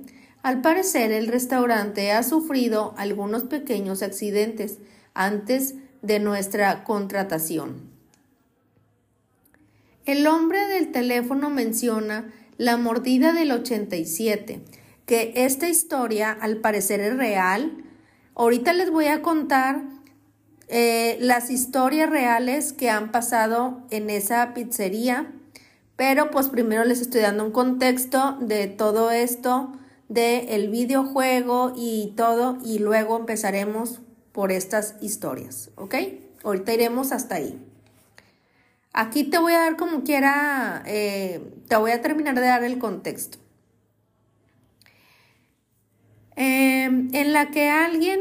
Al 0.43 0.61
parecer 0.61 1.11
el 1.13 1.27
restaurante 1.27 2.13
ha 2.13 2.23
sufrido 2.23 2.95
algunos 2.97 3.45
pequeños 3.45 4.03
accidentes 4.03 4.79
antes 5.15 5.75
de 6.03 6.21
nuestra 6.21 6.85
contratación. 6.85 7.91
El 10.05 10.27
hombre 10.29 10.67
del 10.69 10.93
teléfono 10.93 11.51
menciona 11.51 12.33
la 12.59 12.77
mordida 12.77 13.33
del 13.33 13.51
87, 13.51 14.61
que 15.05 15.33
esta 15.35 15.69
historia 15.69 16.31
al 16.31 16.59
parecer 16.59 17.01
es 17.01 17.17
real. 17.17 17.85
Ahorita 18.37 18.73
les 18.73 18.91
voy 18.91 19.07
a 19.07 19.23
contar 19.23 19.83
eh, 20.69 21.17
las 21.21 21.51
historias 21.51 22.09
reales 22.09 22.73
que 22.73 22.89
han 22.89 23.11
pasado 23.11 23.83
en 23.91 24.11
esa 24.11 24.55
pizzería, 24.55 25.33
pero 25.97 26.31
pues 26.31 26.49
primero 26.49 26.85
les 26.85 27.01
estoy 27.01 27.23
dando 27.23 27.45
un 27.45 27.53
contexto 27.53 28.37
de 28.41 28.67
todo 28.69 29.11
esto, 29.11 29.73
del 30.09 30.49
el 30.51 30.69
videojuego 30.69 31.73
y 31.75 32.13
todo, 32.17 32.59
y 32.65 32.79
luego 32.79 33.17
empezaremos 33.17 34.01
por 34.33 34.53
estas 34.53 34.95
historias, 35.01 35.71
¿ok? 35.77 35.95
Ahorita 36.45 36.75
iremos 36.75 37.13
hasta 37.13 37.37
ahí. 37.37 37.59
Aquí 38.93 39.25
te 39.25 39.39
voy 39.39 39.55
a 39.55 39.59
dar 39.59 39.77
como 39.77 40.05
quiera, 40.05 40.83
eh, 40.87 41.41
te 41.69 41.77
voy 41.77 41.91
a 41.91 42.03
terminar 42.03 42.35
de 42.35 42.47
dar 42.47 42.63
el 42.65 42.79
contexto. 42.79 43.39
Em, 46.37 47.09
en 47.15 47.33
la 47.33 47.51
que 47.51 47.71
alguien, 47.71 48.21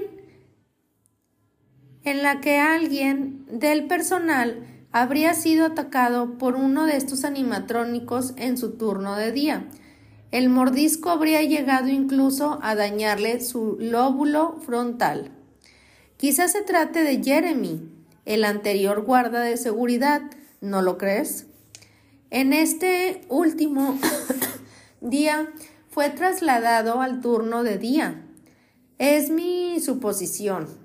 en 2.04 2.24
la 2.24 2.40
que 2.40 2.60
alguien 2.60 3.46
del 3.50 3.88
personal 3.88 4.75
habría 4.96 5.34
sido 5.34 5.66
atacado 5.66 6.38
por 6.38 6.56
uno 6.56 6.86
de 6.86 6.96
estos 6.96 7.26
animatrónicos 7.26 8.32
en 8.38 8.58
su 8.58 8.78
turno 8.78 9.18
de 9.18 9.34
día. 9.34 9.68
El 10.32 10.48
mordisco 10.48 11.10
habría 11.10 11.42
llegado 11.42 11.90
incluso 11.90 12.60
a 12.62 12.76
dañarle 12.76 13.42
su 13.42 13.76
lóbulo 13.78 14.56
frontal. 14.66 15.32
Quizás 16.16 16.54
se 16.54 16.62
trate 16.62 17.04
de 17.04 17.22
Jeremy, 17.22 17.92
el 18.24 18.46
anterior 18.46 19.04
guarda 19.04 19.42
de 19.42 19.58
seguridad, 19.58 20.22
¿no 20.62 20.82
lo 20.82 20.98
crees? 20.98 21.48
En 22.30 22.54
este 22.54 23.26
último 23.28 24.00
día 25.02 25.52
fue 25.90 26.10
trasladado 26.10 27.02
al 27.02 27.20
turno 27.20 27.64
de 27.64 27.78
día. 27.78 28.26
Es 28.98 29.30
mi 29.30 29.78
suposición, 29.82 30.85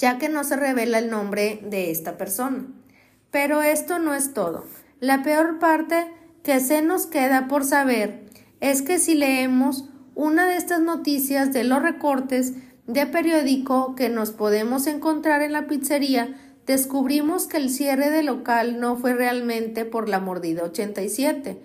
ya 0.00 0.18
que 0.18 0.30
no 0.30 0.44
se 0.44 0.56
revela 0.56 0.98
el 0.98 1.10
nombre 1.10 1.60
de 1.62 1.90
esta 1.90 2.16
persona. 2.16 2.66
Pero 3.30 3.62
esto 3.62 3.98
no 3.98 4.14
es 4.14 4.32
todo. 4.32 4.64
La 4.98 5.22
peor 5.22 5.58
parte 5.58 6.10
que 6.42 6.58
se 6.58 6.80
nos 6.80 7.06
queda 7.06 7.48
por 7.48 7.64
saber 7.64 8.24
es 8.60 8.80
que 8.80 8.98
si 8.98 9.14
leemos 9.14 9.84
una 10.14 10.48
de 10.48 10.56
estas 10.56 10.80
noticias 10.80 11.52
de 11.52 11.64
los 11.64 11.82
recortes 11.82 12.54
de 12.86 13.06
periódico 13.06 13.94
que 13.94 14.08
nos 14.08 14.30
podemos 14.30 14.86
encontrar 14.86 15.42
en 15.42 15.52
la 15.52 15.66
pizzería, 15.66 16.34
descubrimos 16.66 17.46
que 17.46 17.58
el 17.58 17.68
cierre 17.68 18.10
del 18.10 18.26
local 18.26 18.80
no 18.80 18.96
fue 18.96 19.14
realmente 19.14 19.84
por 19.84 20.08
la 20.08 20.18
mordida 20.18 20.64
87, 20.64 21.60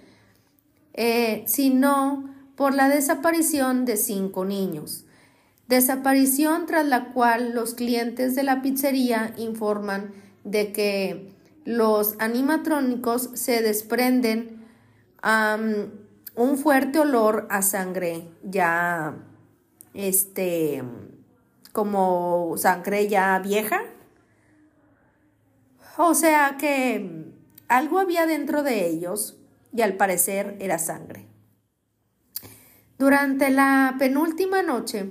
eh, 0.93 1.43
sino 1.47 2.29
por 2.57 2.73
la 2.73 2.89
desaparición 2.89 3.85
de 3.85 3.95
cinco 3.95 4.43
niños. 4.43 5.04
Desaparición 5.67 6.65
tras 6.67 6.85
la 6.85 7.11
cual 7.13 7.53
los 7.53 7.73
clientes 7.73 8.35
de 8.35 8.43
la 8.43 8.61
pizzería 8.61 9.33
informan 9.37 10.13
de 10.43 10.71
que 10.71 11.33
los 11.65 12.15
animatrónicos 12.19 13.31
se 13.33 13.61
desprenden 13.61 14.63
un 16.35 16.57
fuerte 16.57 16.99
olor 16.99 17.47
a 17.49 17.63
sangre 17.63 18.29
ya 18.43 19.17
este 19.95 20.83
como 21.71 22.53
sangre 22.57 23.07
ya 23.07 23.39
vieja 23.39 23.81
o 25.97 26.13
sea 26.13 26.57
que 26.59 27.33
algo 27.67 27.99
había 27.99 28.25
dentro 28.25 28.63
de 28.63 28.87
ellos 28.87 29.37
y 29.73 29.81
al 29.81 29.95
parecer 29.95 30.55
era 30.59 30.77
sangre. 30.77 31.27
Durante 32.97 33.49
la 33.49 33.95
penúltima 33.97 34.61
noche 34.61 35.09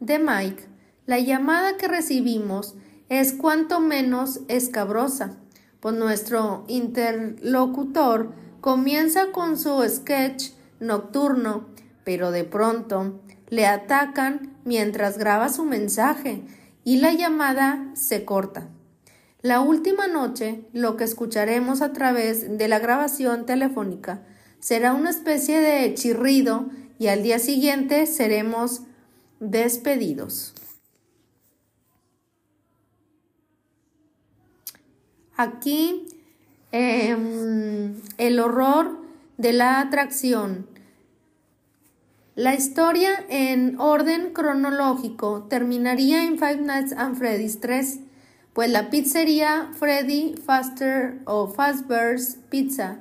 de 0.00 0.18
Mike, 0.18 0.64
la 1.06 1.18
llamada 1.18 1.76
que 1.76 1.88
recibimos 1.88 2.74
es 3.08 3.32
cuanto 3.32 3.80
menos 3.80 4.40
escabrosa, 4.48 5.36
pues 5.80 5.94
nuestro 5.94 6.64
interlocutor 6.68 8.32
comienza 8.60 9.30
con 9.32 9.56
su 9.56 9.82
sketch 9.88 10.50
nocturno, 10.80 11.68
pero 12.04 12.30
de 12.30 12.44
pronto 12.44 13.20
le 13.48 13.66
atacan 13.66 14.56
mientras 14.64 15.18
graba 15.18 15.48
su 15.48 15.64
mensaje 15.64 16.42
y 16.84 16.98
la 16.98 17.12
llamada 17.12 17.90
se 17.94 18.24
corta. 18.24 18.68
La 19.42 19.60
última 19.60 20.08
noche, 20.08 20.64
lo 20.72 20.96
que 20.96 21.04
escucharemos 21.04 21.82
a 21.82 21.92
través 21.92 22.58
de 22.58 22.66
la 22.66 22.80
grabación 22.80 23.46
telefónica 23.46 24.22
será 24.58 24.92
una 24.92 25.10
especie 25.10 25.60
de 25.60 25.94
chirrido 25.94 26.66
y 26.98 27.06
al 27.06 27.22
día 27.22 27.38
siguiente 27.38 28.06
seremos 28.06 28.82
despedidos. 29.40 30.54
Aquí 35.36 36.06
em, 36.72 38.00
el 38.16 38.40
horror 38.40 38.98
de 39.36 39.52
la 39.52 39.80
atracción. 39.80 40.66
La 42.34 42.54
historia 42.54 43.24
en 43.28 43.80
orden 43.80 44.32
cronológico 44.32 45.44
terminaría 45.44 46.24
en 46.24 46.38
Five 46.38 46.62
Nights 46.62 46.92
at 46.92 47.14
Freddy's 47.14 47.60
3 47.60 48.00
pues 48.56 48.70
la 48.70 48.88
pizzería 48.88 49.68
Freddy 49.78 50.34
Faster 50.42 51.20
o 51.26 51.46
Fazbear's 51.46 52.38
Pizza 52.48 52.96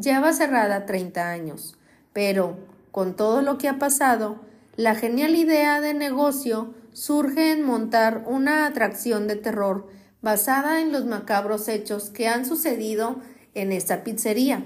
lleva 0.00 0.32
cerrada 0.32 0.86
30 0.86 1.28
años, 1.28 1.76
pero 2.12 2.56
con 2.92 3.16
todo 3.16 3.42
lo 3.42 3.58
que 3.58 3.66
ha 3.66 3.80
pasado, 3.80 4.36
la 4.80 4.94
genial 4.94 5.36
idea 5.36 5.82
de 5.82 5.92
negocio 5.92 6.72
surge 6.94 7.52
en 7.52 7.62
montar 7.62 8.24
una 8.26 8.64
atracción 8.64 9.28
de 9.28 9.36
terror 9.36 9.88
basada 10.22 10.80
en 10.80 10.90
los 10.90 11.04
macabros 11.04 11.68
hechos 11.68 12.08
que 12.08 12.28
han 12.28 12.46
sucedido 12.46 13.20
en 13.52 13.72
esta 13.72 14.02
pizzería. 14.04 14.64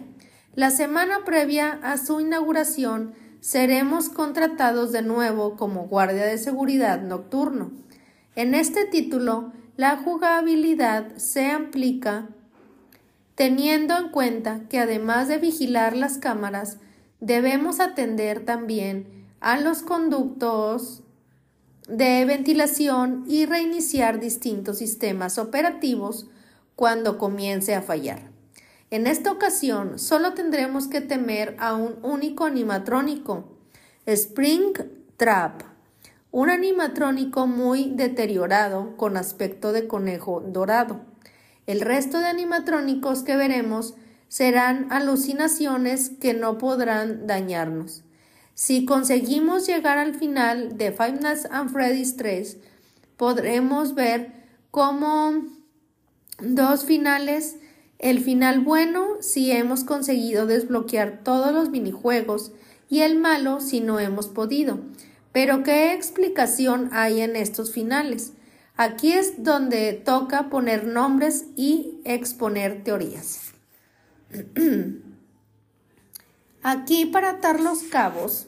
La 0.55 0.71
semana 0.71 1.25
previa 1.25 1.81
a 1.83 1.99
su 1.99 2.21
inauguración 2.21 3.15
seremos 3.41 4.09
contratados 4.09 4.93
de 4.93 5.03
nuevo 5.03 5.57
como 5.57 5.89
guardia 5.89 6.25
de 6.27 6.39
seguridad 6.39 7.03
nocturno. 7.03 7.73
En 8.37 8.55
este 8.55 8.85
título 8.85 9.53
la 9.77 9.97
jugabilidad 9.97 11.17
se 11.17 11.51
aplica 11.51 12.29
teniendo 13.35 13.99
en 13.99 14.11
cuenta 14.11 14.61
que 14.69 14.79
además 14.79 15.27
de 15.27 15.39
vigilar 15.39 15.97
las 15.97 16.19
cámaras, 16.19 16.79
debemos 17.19 17.81
atender 17.81 18.45
también 18.45 19.24
a 19.45 19.61
los 19.61 19.83
conductos 19.83 21.03
de 21.87 22.25
ventilación 22.25 23.25
y 23.29 23.45
reiniciar 23.45 24.19
distintos 24.19 24.79
sistemas 24.79 25.37
operativos 25.37 26.27
cuando 26.77 27.19
comience 27.19 27.75
a 27.75 27.83
fallar. 27.83 28.31
En 28.91 29.07
esta 29.07 29.31
ocasión 29.31 29.99
solo 29.99 30.33
tendremos 30.33 30.89
que 30.89 31.03
temer 31.03 31.57
a 31.59 31.75
un 31.75 31.99
único 32.03 32.47
animatrónico, 32.47 33.45
Spring 34.07 34.73
Trap, 35.19 35.61
un 36.31 36.49
animatrónico 36.49 37.47
muy 37.47 37.93
deteriorado 37.95 38.97
con 38.97 39.19
aspecto 39.19 39.73
de 39.73 39.87
conejo 39.87 40.41
dorado. 40.41 41.03
El 41.67 41.83
resto 41.83 42.19
de 42.19 42.29
animatrónicos 42.29 43.23
que 43.23 43.37
veremos 43.37 43.93
serán 44.29 44.91
alucinaciones 44.91 46.09
que 46.19 46.33
no 46.33 46.57
podrán 46.57 47.27
dañarnos. 47.27 48.04
Si 48.55 48.85
conseguimos 48.85 49.67
llegar 49.67 49.99
al 49.99 50.15
final 50.15 50.79
de 50.79 50.93
Five 50.93 51.19
Nights 51.21 51.49
at 51.51 51.69
Freddy's 51.71 52.17
3, 52.17 52.57
podremos 53.17 53.95
ver 53.97 54.33
cómo 54.71 55.43
dos 56.41 56.85
finales, 56.85 57.57
el 57.99 58.21
final 58.21 58.61
bueno 58.61 59.07
si 59.21 59.51
hemos 59.51 59.83
conseguido 59.83 60.47
desbloquear 60.47 61.23
todos 61.25 61.53
los 61.53 61.71
minijuegos 61.71 62.53
y 62.89 63.01
el 63.01 63.19
malo 63.19 63.61
si 63.61 63.81
no 63.81 63.99
hemos 63.99 64.29
podido. 64.29 64.79
Pero 65.33 65.65
¿qué 65.65 65.93
explicación 65.93 66.91
hay 66.93 67.23
en 67.23 67.35
estos 67.35 67.73
finales? 67.73 68.35
Aquí 68.77 69.13
es 69.13 69.43
donde 69.43 69.95
toca 69.95 70.49
poner 70.49 70.87
nombres 70.87 71.47
y 71.57 72.01
exponer 72.05 72.85
teorías. 72.85 73.53
Aquí 76.67 77.05
para 77.05 77.33
atar 77.33 77.61
los 77.61 77.83
cabos, 77.83 78.47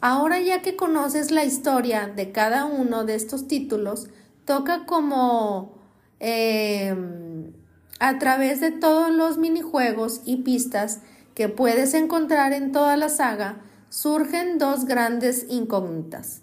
ahora 0.00 0.40
ya 0.40 0.62
que 0.62 0.74
conoces 0.74 1.30
la 1.30 1.44
historia 1.44 2.08
de 2.08 2.32
cada 2.32 2.64
uno 2.64 3.04
de 3.04 3.14
estos 3.14 3.46
títulos, 3.46 4.08
toca 4.44 4.84
como 4.84 5.78
em, 6.18 7.52
a 8.00 8.18
través 8.18 8.60
de 8.60 8.72
todos 8.72 9.14
los 9.14 9.38
minijuegos 9.38 10.22
y 10.24 10.38
pistas 10.38 11.02
que 11.36 11.48
puedes 11.48 11.94
encontrar 11.94 12.52
en 12.52 12.72
toda 12.72 12.96
la 12.96 13.08
saga, 13.08 13.60
surgen 13.90 14.58
dos 14.58 14.84
grandes 14.84 15.46
incógnitas. 15.48 16.42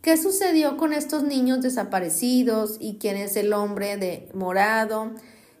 ¿Qué 0.00 0.16
sucedió 0.16 0.78
con 0.78 0.94
estos 0.94 1.24
niños 1.24 1.60
desaparecidos 1.60 2.78
y 2.80 2.96
quién 2.96 3.18
es 3.18 3.36
el 3.36 3.52
hombre 3.52 3.98
de 3.98 4.30
morado 4.32 5.12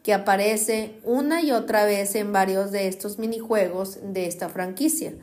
que 0.04 0.12
aparece 0.12 1.00
una 1.02 1.42
y 1.42 1.50
otra 1.50 1.86
vez 1.86 2.14
en 2.14 2.30
varios 2.30 2.70
de 2.70 2.86
estos 2.88 3.18
minijuegos 3.18 3.98
de 4.02 4.26
esta 4.26 4.50
franquicia? 4.50 5.14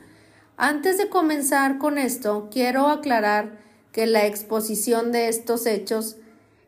Antes 0.56 0.98
de 0.98 1.08
comenzar 1.08 1.78
con 1.78 1.98
esto, 1.98 2.48
quiero 2.50 2.88
aclarar 2.88 3.58
que 3.92 4.06
la 4.06 4.26
exposición 4.26 5.12
de 5.12 5.28
estos 5.28 5.66
hechos 5.66 6.16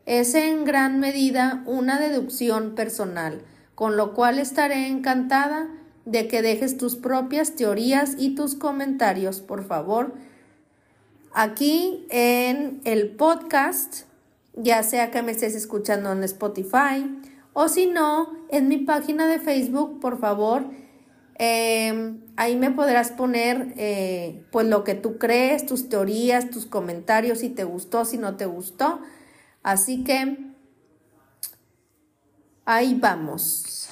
es 0.05 0.33
en 0.33 0.63
gran 0.63 0.99
medida 0.99 1.61
una 1.65 1.99
deducción 1.99 2.73
personal, 2.73 3.41
con 3.75 3.97
lo 3.97 4.13
cual 4.13 4.39
estaré 4.39 4.87
encantada 4.87 5.67
de 6.05 6.29
que 6.29 6.41
dejes 6.41 6.77
tus 6.77 6.95
propias 6.95 7.55
teorías 7.55 8.15
y 8.17 8.33
tus 8.33 8.55
comentarios, 8.55 9.41
por 9.41 9.65
favor, 9.65 10.13
aquí 11.33 12.05
en 12.09 12.79
el 12.85 13.09
podcast, 13.09 14.03
ya 14.53 14.83
sea 14.83 15.11
que 15.11 15.21
me 15.21 15.33
estés 15.33 15.53
escuchando 15.53 16.13
en 16.13 16.23
Spotify 16.23 17.05
o 17.57 17.69
si 17.69 17.87
no, 17.87 18.35
en 18.49 18.67
mi 18.67 18.79
página 18.79 19.27
de 19.27 19.39
Facebook, 19.39 20.01
por 20.01 20.19
favor, 20.19 20.65
em, 21.35 22.19
ahí 22.35 22.57
me 22.57 22.69
podrás 22.69 23.11
poner 23.11 23.73
eh, 23.77 24.43
pues 24.51 24.67
lo 24.67 24.83
que 24.83 24.93
tú 24.93 25.17
crees, 25.17 25.65
tus 25.65 25.87
teorías, 25.87 26.49
tus 26.49 26.65
comentarios, 26.65 27.39
si 27.39 27.47
te 27.47 27.63
gustó, 27.63 28.03
si 28.03 28.17
no 28.17 28.35
te 28.35 28.45
gustó. 28.45 28.99
Así 29.63 30.03
que 30.03 30.37
ahí 32.65 32.99
vamos. 32.99 33.87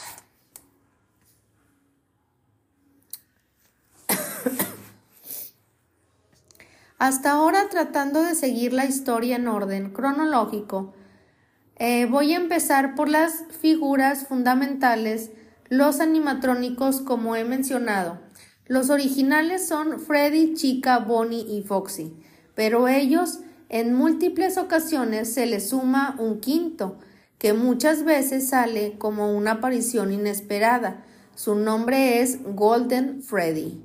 Hasta 7.00 7.32
ahora 7.32 7.70
tratando 7.70 8.24
de 8.24 8.36
seguir 8.36 8.74
la 8.74 8.84
historia 8.84 9.38
en 9.38 9.48
orden 9.48 9.92
cronológico, 9.92 10.94
eh, 11.86 12.06
voy 12.06 12.32
a 12.32 12.38
empezar 12.38 12.96
por 12.96 13.10
las 13.10 13.44
figuras 13.60 14.26
fundamentales, 14.28 15.32
los 15.68 16.00
animatrónicos 16.00 17.02
como 17.02 17.36
he 17.36 17.44
mencionado. 17.44 18.20
Los 18.68 18.90
originales 18.90 19.68
son 19.68 20.00
Freddy, 20.00 20.54
Chica, 20.54 21.00
Bonnie 21.00 21.46
y 21.46 21.62
Foxy, 21.62 22.16
pero 22.56 22.88
ellos 22.88 23.42
en 23.68 23.94
múltiples 23.94 24.58
ocasiones 24.58 25.34
se 25.34 25.46
les 25.46 25.72
suma 25.72 26.16
un 26.20 26.40
quinto, 26.40 27.00
que 27.38 27.52
muchas 27.52 28.06
veces 28.06 28.48
sale 28.48 28.98
como 28.98 29.36
una 29.36 29.52
aparición 29.52 30.14
inesperada. 30.14 31.04
Su 31.36 31.56
nombre 31.56 32.22
es 32.22 32.40
Golden 32.56 33.22
Freddy. 33.22 33.84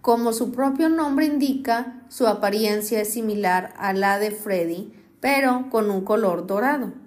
Como 0.00 0.32
su 0.32 0.50
propio 0.50 0.88
nombre 0.88 1.26
indica, 1.26 2.06
su 2.08 2.26
apariencia 2.26 3.02
es 3.02 3.12
similar 3.12 3.74
a 3.76 3.92
la 3.92 4.18
de 4.18 4.30
Freddy, 4.30 4.94
pero 5.20 5.68
con 5.68 5.90
un 5.90 6.06
color 6.06 6.46
dorado. 6.46 7.03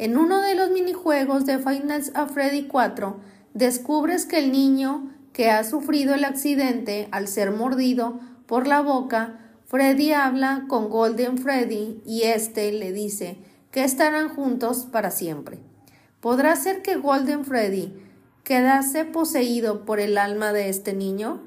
En 0.00 0.16
uno 0.16 0.40
de 0.40 0.54
los 0.54 0.70
minijuegos 0.70 1.44
de 1.44 1.58
Finals 1.58 2.10
a 2.14 2.24
Freddy 2.24 2.62
4, 2.68 3.20
descubres 3.52 4.24
que 4.24 4.38
el 4.38 4.50
niño 4.50 5.12
que 5.34 5.50
ha 5.50 5.62
sufrido 5.62 6.14
el 6.14 6.24
accidente 6.24 7.06
al 7.12 7.28
ser 7.28 7.50
mordido 7.50 8.18
por 8.46 8.66
la 8.66 8.80
boca, 8.80 9.38
Freddy 9.66 10.14
habla 10.14 10.64
con 10.68 10.88
Golden 10.88 11.36
Freddy 11.36 12.00
y 12.06 12.22
éste 12.22 12.72
le 12.72 12.92
dice 12.92 13.36
que 13.70 13.84
estarán 13.84 14.30
juntos 14.30 14.88
para 14.90 15.10
siempre. 15.10 15.58
¿Podrá 16.20 16.56
ser 16.56 16.80
que 16.80 16.96
Golden 16.96 17.44
Freddy 17.44 17.92
quedase 18.42 19.04
poseído 19.04 19.84
por 19.84 20.00
el 20.00 20.16
alma 20.16 20.54
de 20.54 20.70
este 20.70 20.94
niño? 20.94 21.42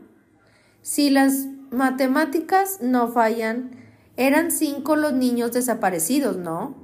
Si 0.84 1.10
las 1.10 1.48
matemáticas 1.72 2.82
no 2.82 3.08
fallan, 3.08 3.72
eran 4.16 4.52
cinco 4.52 4.96
los 4.96 5.14
niños 5.14 5.54
desaparecidos, 5.54 6.38
¿no? 6.38 6.83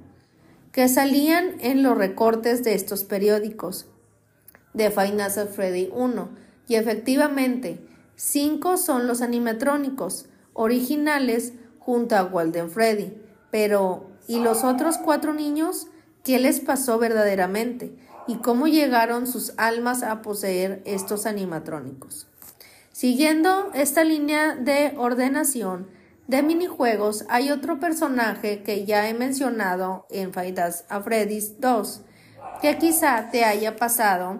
Que 0.80 0.88
salían 0.88 1.56
en 1.60 1.84
los 1.84 1.98
recortes 1.98 2.64
de 2.64 2.74
estos 2.74 3.04
periódicos 3.04 3.88
de 4.74 4.90
Final 4.90 5.30
Freddy 5.30 5.90
1. 5.92 6.30
Y 6.70 6.76
efectivamente, 6.76 7.86
cinco 8.16 8.78
son 8.78 9.06
los 9.06 9.22
animatrónicos 9.22 10.28
originales 10.54 11.52
junto 11.80 12.16
a 12.16 12.24
Walden 12.24 12.72
Freddy. 12.72 13.12
Pero, 13.52 14.10
¿y 14.26 14.40
los 14.40 14.64
otros 14.64 14.98
cuatro 14.98 15.34
niños? 15.34 15.88
¿Qué 16.24 16.40
les 16.40 16.62
pasó 16.62 16.98
verdaderamente? 16.98 17.94
¿Y 18.26 18.38
cómo 18.38 18.68
llegaron 18.68 19.28
sus 19.28 19.52
almas 19.58 20.02
a 20.02 20.22
poseer 20.22 20.82
estos 20.86 21.26
animatrónicos? 21.26 22.28
Siguiendo 22.94 23.70
esta 23.74 24.06
línea 24.06 24.56
de 24.56 24.94
ordenación 24.96 25.88
de 26.30 26.44
minijuegos, 26.44 27.26
hay 27.28 27.50
otro 27.50 27.80
personaje 27.80 28.62
que 28.62 28.86
ya 28.86 29.10
he 29.10 29.16
mencionado 29.16 30.06
en 30.12 30.32
Faidas 30.32 30.86
a 30.88 31.02
Freddy's 31.02 31.60
2, 31.60 32.02
que 32.62 32.78
quizá 32.78 33.32
te 33.32 33.46
haya 33.46 33.76
pasado 33.76 34.40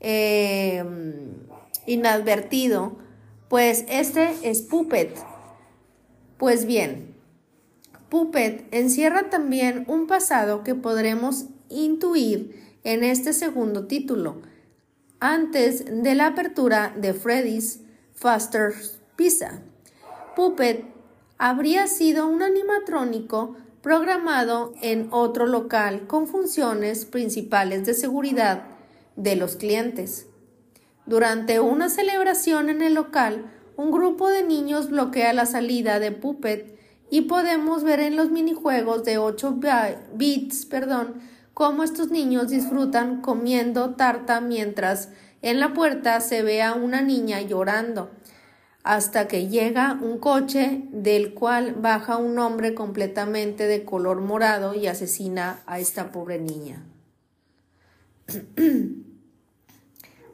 eh, 0.00 0.82
inadvertido, 1.84 2.96
pues 3.48 3.84
este 3.90 4.30
es 4.42 4.62
Puppet. 4.62 5.14
Pues 6.38 6.64
bien, 6.64 7.14
Puppet 8.08 8.66
encierra 8.70 9.28
también 9.28 9.84
un 9.88 10.06
pasado 10.06 10.64
que 10.64 10.74
podremos 10.74 11.48
intuir 11.68 12.78
en 12.82 13.04
este 13.04 13.34
segundo 13.34 13.86
título, 13.86 14.40
antes 15.18 15.84
de 15.84 16.14
la 16.14 16.28
apertura 16.28 16.94
de 16.96 17.12
Freddy's 17.12 17.80
Faster 18.14 18.72
Pizza. 19.16 19.60
Puppet 20.34 20.89
habría 21.40 21.86
sido 21.86 22.26
un 22.26 22.42
animatrónico 22.42 23.56
programado 23.80 24.74
en 24.82 25.08
otro 25.10 25.46
local 25.46 26.06
con 26.06 26.26
funciones 26.26 27.06
principales 27.06 27.86
de 27.86 27.94
seguridad 27.94 28.64
de 29.16 29.36
los 29.36 29.56
clientes. 29.56 30.26
Durante 31.06 31.58
una 31.58 31.88
celebración 31.88 32.68
en 32.68 32.82
el 32.82 32.92
local, 32.92 33.50
un 33.78 33.90
grupo 33.90 34.28
de 34.28 34.42
niños 34.42 34.90
bloquea 34.90 35.32
la 35.32 35.46
salida 35.46 35.98
de 35.98 36.12
Puppet 36.12 36.78
y 37.10 37.22
podemos 37.22 37.84
ver 37.84 38.00
en 38.00 38.16
los 38.16 38.30
minijuegos 38.30 39.02
de 39.04 39.16
8 39.16 39.60
bits, 40.12 40.66
perdón, 40.66 41.22
cómo 41.54 41.84
estos 41.84 42.10
niños 42.10 42.50
disfrutan 42.50 43.22
comiendo 43.22 43.94
tarta 43.94 44.42
mientras 44.42 45.08
en 45.40 45.58
la 45.58 45.72
puerta 45.72 46.20
se 46.20 46.42
ve 46.42 46.60
a 46.60 46.74
una 46.74 47.00
niña 47.00 47.40
llorando, 47.40 48.10
hasta 48.82 49.28
que 49.28 49.48
llega 49.48 49.98
un 50.00 50.18
coche 50.18 50.82
del 50.90 51.34
cual 51.34 51.74
baja 51.74 52.16
un 52.16 52.38
hombre 52.38 52.74
completamente 52.74 53.66
de 53.66 53.84
color 53.84 54.20
morado 54.20 54.74
y 54.74 54.86
asesina 54.86 55.60
a 55.66 55.78
esta 55.78 56.12
pobre 56.12 56.38
niña. 56.38 56.82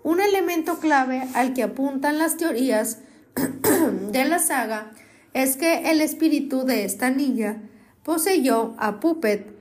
un 0.02 0.20
elemento 0.20 0.78
clave 0.78 1.26
al 1.34 1.54
que 1.54 1.64
apuntan 1.64 2.18
las 2.18 2.36
teorías 2.36 3.00
de 4.12 4.24
la 4.24 4.38
saga 4.38 4.92
es 5.32 5.56
que 5.56 5.90
el 5.90 6.00
espíritu 6.00 6.64
de 6.64 6.84
esta 6.84 7.10
niña 7.10 7.62
poseyó 8.02 8.74
a 8.78 9.00
Puppet 9.00 9.56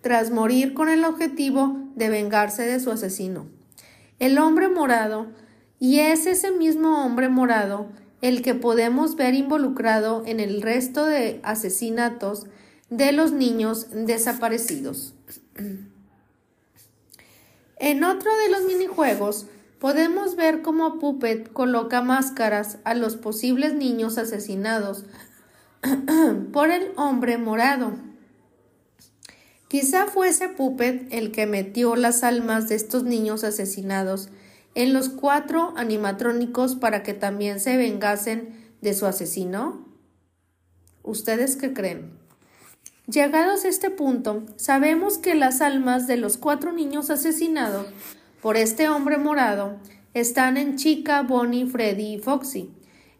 tras 0.00 0.30
morir 0.30 0.74
con 0.74 0.88
el 0.88 1.04
objetivo 1.04 1.78
de 1.94 2.08
vengarse 2.08 2.62
de 2.62 2.80
su 2.80 2.90
asesino. 2.90 3.46
El 4.18 4.38
hombre 4.38 4.68
morado, 4.68 5.28
y 5.78 6.00
es 6.00 6.26
ese 6.26 6.50
mismo 6.50 7.04
hombre 7.04 7.28
morado 7.28 7.86
el 8.22 8.42
que 8.42 8.54
podemos 8.54 9.16
ver 9.16 9.34
involucrado 9.34 10.22
en 10.26 10.40
el 10.40 10.62
resto 10.62 11.04
de 11.04 11.40
asesinatos 11.42 12.46
de 12.88 13.12
los 13.12 13.32
niños 13.32 13.88
desaparecidos. 13.92 15.14
En 17.78 18.04
otro 18.04 18.30
de 18.36 18.50
los 18.50 18.62
minijuegos 18.62 19.46
podemos 19.78 20.34
ver 20.36 20.62
cómo 20.62 20.98
Puppet 20.98 21.52
coloca 21.52 22.00
máscaras 22.00 22.78
a 22.84 22.94
los 22.94 23.16
posibles 23.16 23.74
niños 23.74 24.16
asesinados 24.16 25.04
por 26.52 26.70
el 26.70 26.92
hombre 26.96 27.36
morado. 27.36 27.92
Quizá 29.68 30.06
fuese 30.06 30.48
Puppet 30.48 31.08
el 31.10 31.32
que 31.32 31.46
metió 31.46 31.96
las 31.96 32.22
almas 32.22 32.68
de 32.68 32.76
estos 32.76 33.02
niños 33.02 33.44
asesinados 33.44 34.30
en 34.76 34.92
los 34.92 35.08
cuatro 35.08 35.72
animatrónicos 35.76 36.76
para 36.76 37.02
que 37.02 37.14
también 37.14 37.60
se 37.60 37.78
vengasen 37.78 38.74
de 38.82 38.92
su 38.92 39.06
asesino. 39.06 39.88
¿Ustedes 41.02 41.56
qué 41.56 41.72
creen? 41.72 42.12
Llegados 43.06 43.64
a 43.64 43.68
este 43.68 43.88
punto, 43.88 44.42
sabemos 44.56 45.16
que 45.16 45.34
las 45.34 45.62
almas 45.62 46.06
de 46.06 46.18
los 46.18 46.36
cuatro 46.36 46.72
niños 46.72 47.08
asesinados 47.08 47.86
por 48.42 48.58
este 48.58 48.90
hombre 48.90 49.16
morado 49.16 49.78
están 50.12 50.58
en 50.58 50.76
Chica, 50.76 51.22
Bonnie, 51.22 51.66
Freddy 51.66 52.14
y 52.14 52.18
Foxy. 52.18 52.70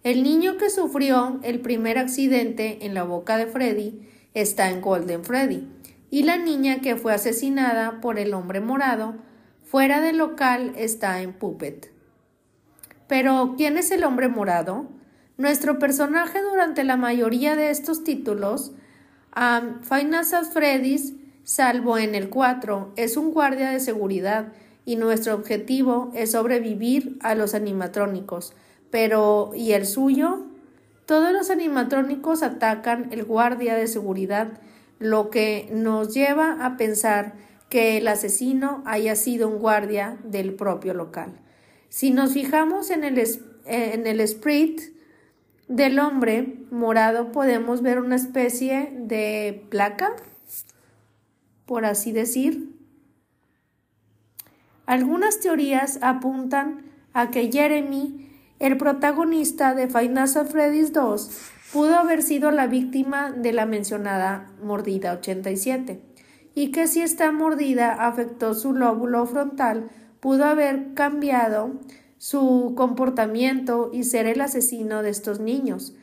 El 0.03 0.23
niño 0.23 0.59
que 0.59 0.69
sufrió 0.69 1.41
el 1.43 1.61
primer 1.61 1.97
accidente 1.97 2.85
en 2.85 2.93
la 2.93 3.05
boca 3.05 3.39
de 3.39 3.47
Freddy 3.47 4.07
está 4.35 4.69
en 4.69 4.83
Golden 4.83 5.25
Freddy 5.25 5.67
y 6.11 6.25
la 6.25 6.37
niña 6.37 6.83
que 6.83 6.97
fue 6.97 7.15
asesinada 7.15 8.03
por 8.03 8.19
el 8.19 8.35
hombre 8.35 8.61
morado 8.61 9.15
fuera 9.67 10.01
del 10.01 10.17
local 10.17 10.73
está 10.77 11.21
en 11.21 11.35
Puppet. 11.35 11.93
Pero, 13.07 13.55
¿quién 13.59 13.77
es 13.77 13.91
el 13.91 14.05
hombre 14.05 14.29
morado? 14.29 14.89
Nuestro 15.37 15.79
personaje 15.79 16.41
durante 16.41 16.83
la 16.83 16.97
mayoría 16.97 17.55
de 17.55 17.71
estos 17.71 18.03
títulos 18.03 18.73
Um, 19.37 19.83
Final 19.83 20.25
Freddy's, 20.51 21.13
salvo 21.45 21.99
en 21.99 22.15
el 22.15 22.31
4, 22.31 22.95
es 22.97 23.19
un 23.19 23.35
guardia 23.35 23.69
de 23.69 23.81
seguridad 23.81 24.55
y 24.87 24.97
nuestro 24.97 25.35
objetivo 25.35 26.11
es 26.15 26.33
sobrevivir 26.33 27.19
a 27.21 27.35
los 27.35 27.53
animatrónicos. 27.53 28.55
Pero, 28.91 29.51
¿y 29.55 29.73
el 29.73 29.85
suyo? 29.85 30.47
Todos 31.05 31.35
los 31.35 31.51
animatrónicos 31.51 32.43
atacan 32.43 33.09
el 33.13 33.25
guardia 33.25 33.75
de 33.75 33.89
seguridad, 33.89 34.59
lo 34.99 35.29
que 35.29 35.69
nos 35.71 36.15
lleva 36.15 36.65
a 36.65 36.79
pensar 36.79 37.35
que 37.69 37.99
el 37.99 38.09
asesino 38.09 38.83
haya 38.87 39.17
sido 39.17 39.49
un 39.49 39.59
guardia 39.59 40.19
del 40.25 40.55
propio 40.55 40.95
local. 40.95 41.41
Si 41.89 42.11
nos 42.11 42.33
fijamos 42.33 42.91
en 42.91 43.05
el, 43.05 43.23
en 43.65 44.07
el 44.07 44.27
sprite 44.27 44.93
del 45.69 45.99
hombre 45.99 46.61
morado 46.71 47.33
podemos 47.33 47.83
ver 47.83 47.99
una 47.99 48.17
especie 48.17 48.93
de 48.97 49.67
placa, 49.71 50.15
por 51.65 51.85
así 51.85 52.13
decir. 52.13 52.73
Algunas 54.87 55.41
teorías 55.41 55.99
apuntan 56.03 56.93
a 57.13 57.31
que 57.31 57.51
Jeremy, 57.51 58.31
el 58.61 58.77
protagonista 58.77 59.75
de 59.75 59.89
Final 59.89 60.29
Freddy's 60.29 60.93
2, 60.93 61.31
pudo 61.73 61.97
haber 61.97 62.23
sido 62.23 62.53
la 62.53 62.69
víctima 62.69 63.33
de 63.33 63.53
la 63.53 63.67
mencionada 63.67 64.53
mordida 64.63 65.13
87 65.15 66.06
y 66.57 66.73
que 66.73 66.87
si 66.87 67.03
esta 67.03 67.31
mordida 67.33 67.93
afectó 67.93 68.55
su 68.55 68.73
lóbulo 68.73 69.27
frontal, 69.27 69.91
pudo 70.21 70.47
haber 70.47 70.95
cambiado 70.95 71.73
su 72.17 72.73
comportamiento 72.75 73.91
y 73.93 74.05
ser 74.05 74.27
el 74.27 74.41
asesino 74.41 75.03
de 75.03 75.11
estos 75.11 75.39
niños. 75.39 75.95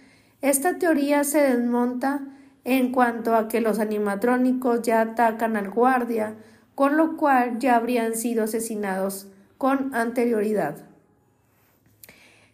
Esta 0.42 0.78
teoría 0.78 1.24
se 1.24 1.40
desmonta 1.40 2.28
en 2.66 2.92
cuanto 2.92 3.36
a 3.36 3.48
que 3.48 3.62
los 3.62 3.80
animatrónicos 3.80 4.84
ya 4.84 5.02
atacan 5.02 5.58
al 5.58 5.72
guardia, 5.72 6.36
con 6.76 6.98
lo 6.98 7.18
cual 7.18 7.58
ya 7.58 7.76
habrían 7.76 8.16
sido 8.16 8.44
asesinados 8.44 9.26
con 9.58 9.96
anterioridad. 9.96 10.86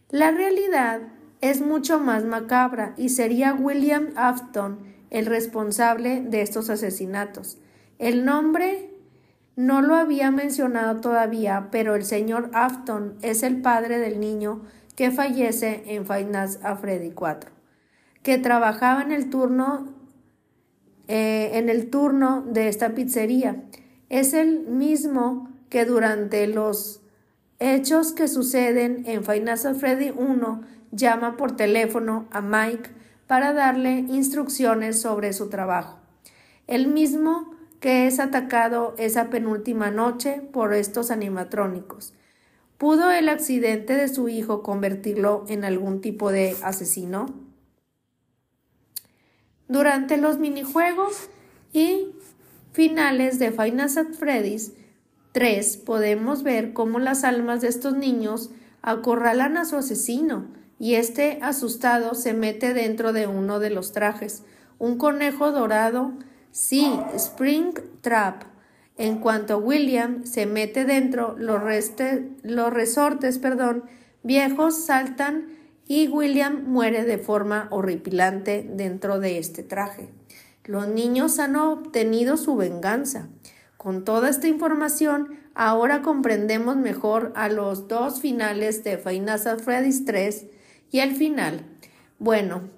La 0.10 0.32
realidad 0.32 1.02
es 1.42 1.60
mucho 1.60 2.00
más 2.00 2.24
macabra 2.24 2.94
y 2.96 3.10
sería 3.10 3.54
William 3.54 4.12
Afton 4.16 4.80
el 5.10 5.26
responsable 5.26 6.22
de 6.22 6.42
estos 6.44 6.70
asesinatos. 6.70 7.58
El 8.00 8.26
nombre 8.26 8.90
no 9.58 9.82
lo 9.82 9.94
había 9.96 10.32
mencionado 10.32 11.02
todavía, 11.02 11.68
pero 11.70 11.96
el 11.96 12.06
señor 12.06 12.50
Afton 12.54 13.18
es 13.22 13.44
el 13.44 13.62
padre 13.62 14.00
del 14.00 14.22
niño 14.22 14.62
que 14.96 15.12
fallece 15.12 15.84
en 15.86 16.06
Finance 16.06 16.60
a 16.64 16.78
Freddy 16.78 17.12
4, 17.12 17.52
que 18.24 18.38
trabajaba 18.38 19.02
en 19.02 19.12
el 19.12 19.30
turno 19.30 19.94
eh, 21.10 21.58
en 21.58 21.70
el 21.70 21.90
turno 21.90 22.44
de 22.48 22.68
esta 22.68 22.94
pizzería. 22.94 23.64
Es 24.10 24.34
el 24.34 24.62
mismo 24.62 25.50
que 25.70 25.84
durante 25.84 26.48
los 26.48 27.02
hechos 27.60 28.14
que 28.14 28.28
suceden 28.28 29.04
en 29.08 29.26
Finance 29.26 29.74
Freddy 29.74 30.12
1 30.12 30.62
llama 30.92 31.36
por 31.36 31.56
teléfono 31.56 32.28
a 32.32 32.42
Mike 32.42 32.92
para 33.28 33.54
darle 33.54 34.06
instrucciones 34.08 35.02
sobre 35.02 35.34
su 35.34 35.50
trabajo. 35.50 35.98
El 36.68 36.88
mismo 36.88 37.59
que 37.80 38.08
es 38.08 38.20
atacado 38.20 38.96
esa 38.98 39.30
penúltima 39.30 39.92
noche 39.92 40.42
por 40.52 40.74
estos 40.74 41.12
animatrónicos. 41.12 42.13
¿Pudo 42.78 43.12
el 43.12 43.30
accidente 43.30 43.96
de 43.96 44.08
su 44.08 44.30
hijo 44.30 44.63
convertirlo 44.63 45.46
en 45.48 45.65
algún 45.65 46.02
tipo 46.02 46.32
de 46.32 46.56
asesino? 46.63 47.28
Durante 49.68 50.18
los 50.18 50.39
minijuegos 50.39 51.30
y 51.74 52.08
finales 52.72 53.38
de 53.38 53.52
Final 53.52 53.89
Freddy's 53.89 54.74
3 55.34 55.78
podemos 55.78 56.44
ver 56.44 56.74
cómo 56.74 57.00
las 57.00 57.24
almas 57.24 57.62
de 57.62 57.68
estos 57.68 57.96
niños 57.96 58.50
acorralan 58.82 59.58
a 59.58 59.65
su 59.65 59.76
asesino 59.76 60.48
y 60.80 60.96
este 60.96 61.39
asustado 61.42 62.15
se 62.15 62.34
mete 62.34 62.74
dentro 62.74 63.13
de 63.13 63.28
uno 63.28 63.60
de 63.60 63.70
los 63.70 63.92
trajes, 63.92 64.44
un 64.80 64.98
conejo 64.98 65.52
dorado 65.52 66.13
Sí, 66.52 67.00
Spring 67.16 67.74
Trap. 68.02 68.44
En 68.98 69.20
cuanto 69.20 69.60
William 69.60 70.26
se 70.26 70.46
mete 70.46 70.84
dentro, 70.84 71.36
los, 71.38 71.62
los 72.44 72.74
resortes 72.74 73.40
perdón, 73.40 73.86
viejos 74.24 74.86
saltan 74.86 75.58
y 75.88 76.08
William 76.08 76.66
muere 76.66 77.04
de 77.04 77.18
forma 77.18 77.68
horripilante 77.72 78.68
dentro 78.70 79.20
de 79.20 79.38
este 79.38 79.64
traje. 79.64 80.10
Los 80.66 80.88
niños 80.88 81.40
han 81.40 81.56
obtenido 81.56 82.38
su 82.38 82.56
venganza. 82.56 83.30
Con 83.78 84.04
toda 84.04 84.30
esta 84.30 84.48
información, 84.48 85.40
ahora 85.56 86.02
comprendemos 86.02 86.76
mejor 86.76 87.32
a 87.36 87.50
los 87.50 87.88
dos 87.88 88.20
finales 88.20 88.84
de 88.84 88.98
Final 88.98 89.40
Freddy's 89.40 90.06
3 90.06 90.46
y 90.92 91.00
el 91.00 91.16
final. 91.16 91.66
Bueno, 92.20 92.70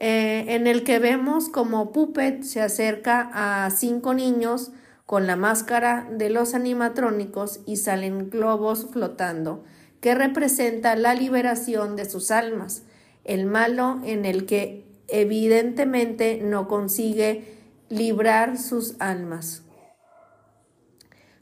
eh, 0.00 0.44
en 0.48 0.66
el 0.66 0.84
que 0.84 0.98
vemos 0.98 1.48
como 1.48 1.92
Puppet 1.92 2.42
se 2.42 2.60
acerca 2.60 3.30
a 3.32 3.70
cinco 3.70 4.14
niños 4.14 4.70
con 5.06 5.26
la 5.26 5.36
máscara 5.36 6.06
de 6.10 6.30
los 6.30 6.54
animatrónicos 6.54 7.60
y 7.66 7.76
salen 7.76 8.30
globos 8.30 8.86
flotando, 8.92 9.64
que 10.00 10.14
representa 10.14 10.94
la 10.94 11.14
liberación 11.14 11.96
de 11.96 12.04
sus 12.08 12.30
almas, 12.30 12.82
el 13.24 13.46
malo 13.46 14.00
en 14.04 14.24
el 14.24 14.46
que 14.46 14.84
evidentemente 15.08 16.40
no 16.42 16.68
consigue 16.68 17.56
librar 17.88 18.58
sus 18.58 18.94
almas. 19.00 19.62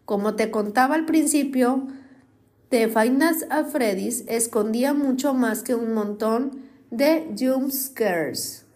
Como 0.05 0.37
te 0.37 0.51
contaba 0.51 0.95
al 0.95 1.05
principio, 1.05 1.89
The 2.69 2.89
Finance 2.89 3.47
a 3.51 3.65
Freddy's 3.65 4.25
escondía 4.29 4.95
mucho 4.95 5.35
más 5.35 5.63
que 5.63 5.75
un 5.75 5.93
montón 5.93 6.66
de 6.91 7.35
jumpscares. 7.39 8.67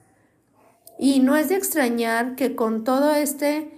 Y 0.98 1.20
no 1.20 1.36
es 1.36 1.48
de 1.48 1.56
extrañar 1.56 2.36
que 2.36 2.54
con 2.54 2.84
todo 2.84 3.14
este 3.14 3.70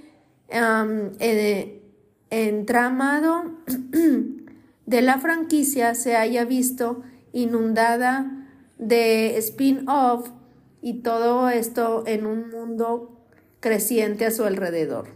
eh, 0.48 1.82
entramado 2.30 3.44
de 4.86 5.02
la 5.02 5.18
franquicia 5.18 5.94
se 5.94 6.16
haya 6.16 6.44
visto 6.44 7.02
inundada 7.32 8.48
de 8.78 9.38
spin-off 9.38 10.28
y 10.80 11.02
todo 11.02 11.48
esto 11.48 12.02
en 12.06 12.26
un 12.26 12.50
mundo 12.50 13.24
creciente 13.60 14.26
a 14.26 14.30
su 14.30 14.44
alrededor. 14.44 15.08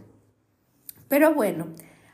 Pero 1.09 1.33
bueno, 1.33 1.67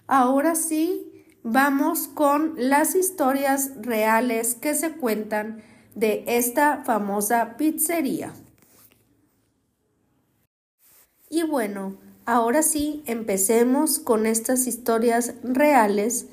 ahora 0.07 0.55
sí 0.55 1.25
vamos 1.43 2.07
con 2.07 2.53
las 2.57 2.95
historias 2.95 3.71
reales 3.81 4.55
que 4.55 4.73
se 4.73 4.93
cuentan 4.93 5.61
de 5.95 6.23
esta 6.27 6.83
famosa 6.83 7.55
pizzería. 7.57 8.33
Y 11.29 11.43
bueno, 11.43 11.97
ahora 12.25 12.61
sí, 12.63 13.03
empecemos 13.05 13.99
con 13.99 14.25
estas 14.25 14.67
historias 14.67 15.33
reales 15.43 16.27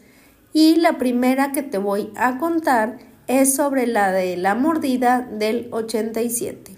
y 0.52 0.76
la 0.76 0.98
primera 0.98 1.52
que 1.52 1.62
te 1.62 1.78
voy 1.78 2.12
a 2.16 2.38
contar 2.38 2.98
es 3.26 3.54
sobre 3.54 3.86
la 3.86 4.12
de 4.12 4.36
la 4.36 4.54
mordida 4.54 5.20
del 5.20 5.68
87. 5.72 6.76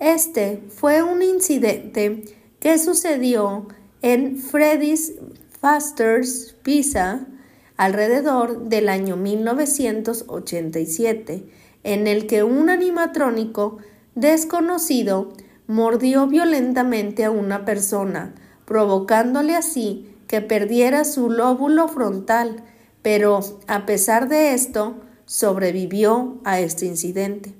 Este 0.00 0.62
fue 0.68 1.02
un 1.02 1.22
incidente 1.22 2.24
que 2.58 2.78
sucedió 2.78 3.68
en 4.02 4.36
Freddy's 4.36 5.14
Fasters 5.60 6.56
Pizza 6.62 7.26
alrededor 7.76 8.68
del 8.68 8.88
año 8.88 9.16
1987, 9.16 11.44
en 11.82 12.06
el 12.06 12.26
que 12.26 12.42
un 12.42 12.70
animatrónico 12.70 13.78
desconocido 14.14 15.32
mordió 15.66 16.26
violentamente 16.26 17.24
a 17.24 17.30
una 17.30 17.64
persona, 17.64 18.34
provocándole 18.64 19.54
así 19.54 20.10
que 20.26 20.40
perdiera 20.40 21.04
su 21.04 21.30
lóbulo 21.30 21.88
frontal, 21.88 22.64
pero 23.02 23.40
a 23.66 23.86
pesar 23.86 24.28
de 24.28 24.54
esto, 24.54 24.96
sobrevivió 25.26 26.38
a 26.44 26.60
este 26.60 26.86
incidente. 26.86 27.54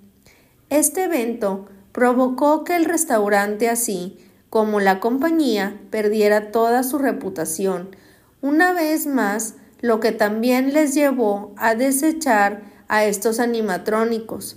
Este 0.70 1.04
evento 1.04 1.66
provocó 1.92 2.64
que 2.64 2.76
el 2.76 2.84
restaurante 2.84 3.68
así 3.68 4.18
como 4.50 4.80
la 4.80 5.00
compañía 5.00 5.80
perdiera 5.90 6.52
toda 6.52 6.82
su 6.82 6.98
reputación, 6.98 7.96
una 8.40 8.72
vez 8.72 9.06
más, 9.06 9.54
lo 9.84 10.00
que 10.00 10.12
también 10.12 10.72
les 10.72 10.94
llevó 10.94 11.52
a 11.58 11.74
desechar 11.74 12.62
a 12.88 13.04
estos 13.04 13.38
animatrónicos 13.38 14.56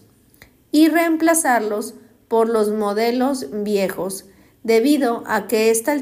y 0.72 0.88
reemplazarlos 0.88 1.96
por 2.30 2.48
los 2.48 2.72
modelos 2.72 3.48
viejos, 3.52 4.24
debido 4.63 5.26
a 5.28 5.48
que 5.48 5.70
esta 5.70 5.98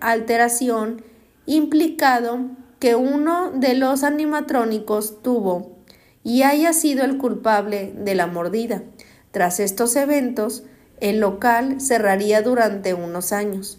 alteración 0.00 1.02
implicado 1.46 2.50
que 2.78 2.96
uno 2.96 3.50
de 3.50 3.72
los 3.76 4.04
animatrónicos 4.04 5.22
tuvo 5.22 5.78
y 6.22 6.42
haya 6.42 6.74
sido 6.74 7.02
el 7.06 7.16
culpable 7.16 7.94
de 7.96 8.14
la 8.14 8.26
mordida. 8.26 8.82
Tras 9.30 9.58
estos 9.58 9.96
eventos, 9.96 10.64
el 11.00 11.20
local 11.20 11.80
cerraría 11.80 12.42
durante 12.42 12.92
unos 12.92 13.32
años, 13.32 13.78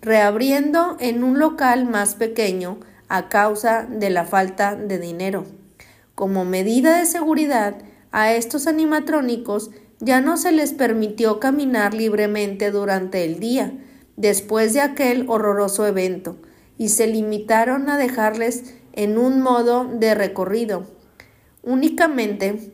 reabriendo 0.00 0.96
en 1.00 1.24
un 1.24 1.40
local 1.40 1.86
más 1.86 2.14
pequeño 2.14 2.78
a 3.08 3.28
causa 3.28 3.86
de 3.90 4.10
la 4.10 4.24
falta 4.24 4.74
de 4.76 4.98
dinero. 4.98 5.44
Como 6.14 6.44
medida 6.44 6.98
de 6.98 7.06
seguridad, 7.06 7.76
a 8.10 8.32
estos 8.32 8.66
animatrónicos 8.66 9.70
ya 10.00 10.20
no 10.20 10.36
se 10.36 10.52
les 10.52 10.72
permitió 10.72 11.40
caminar 11.40 11.94
libremente 11.94 12.70
durante 12.70 13.24
el 13.24 13.40
día, 13.40 13.72
después 14.16 14.72
de 14.72 14.80
aquel 14.80 15.26
horroroso 15.28 15.86
evento, 15.86 16.36
y 16.76 16.90
se 16.90 17.06
limitaron 17.06 17.88
a 17.88 17.96
dejarles 17.96 18.74
en 18.92 19.18
un 19.18 19.40
modo 19.40 19.84
de 19.84 20.14
recorrido, 20.14 20.86
únicamente 21.62 22.72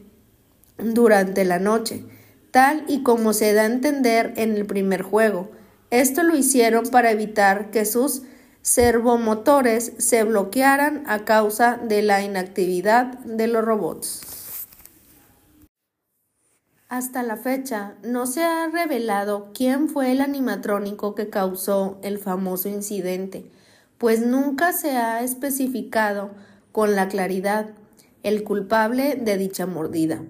durante 0.79 1.45
la 1.45 1.59
noche, 1.59 2.05
tal 2.51 2.85
y 2.89 3.03
como 3.03 3.33
se 3.33 3.53
da 3.53 3.63
a 3.63 3.67
entender 3.67 4.33
en 4.37 4.55
el 4.55 4.67
primer 4.67 5.03
juego. 5.03 5.51
Esto 5.91 6.23
lo 6.23 6.37
hicieron 6.37 6.87
para 6.87 7.11
evitar 7.11 7.71
que 7.71 7.85
sus 7.85 8.23
servomotores 8.65 9.93
se 9.99 10.25
bloquearan 10.25 11.05
a 11.07 11.27
causa 11.27 11.77
de 11.77 12.01
la 12.01 12.23
inactividad 12.23 13.19
de 13.19 13.47
los 13.47 13.63
robots. 13.63 14.23
Hasta 16.89 17.23
la 17.23 17.37
fecha 17.37 17.95
no 18.03 18.27
se 18.27 18.43
ha 18.43 18.69
revelado 18.69 19.51
quién 19.53 19.91
fue 19.91 20.13
el 20.13 20.23
animatrónico 20.23 21.15
que 21.15 21.29
causó 21.29 21.99
el 22.03 22.19
famoso 22.19 22.71
incidente, 22.71 23.51
pues 23.99 24.27
nunca 24.27 24.73
se 24.73 24.97
ha 24.97 25.23
especificado 25.23 26.31
con 26.73 26.97
la 26.97 27.09
claridad 27.09 27.71
el 28.23 28.45
culpable 28.45 29.17
de 29.17 29.37
dicha 29.37 29.67
mordida 29.67 30.23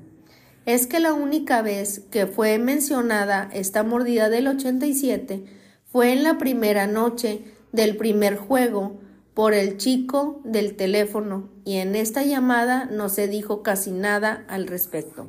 es 0.66 0.86
que 0.86 0.98
la 0.98 1.12
única 1.12 1.62
vez 1.62 2.00
que 2.10 2.26
fue 2.26 2.58
mencionada 2.58 3.50
esta 3.52 3.82
mordida 3.82 4.30
del 4.30 4.48
87 4.48 5.44
fue 5.84 6.12
en 6.12 6.22
la 6.22 6.38
primera 6.38 6.86
noche 6.86 7.44
del 7.74 7.96
primer 7.96 8.36
juego 8.36 9.00
por 9.34 9.52
el 9.52 9.76
chico 9.76 10.40
del 10.44 10.76
teléfono 10.76 11.50
y 11.64 11.76
en 11.76 11.94
esta 11.96 12.22
llamada 12.22 12.86
no 12.86 13.08
se 13.08 13.28
dijo 13.28 13.62
casi 13.62 13.90
nada 13.90 14.44
al 14.48 14.66
respecto. 14.66 15.26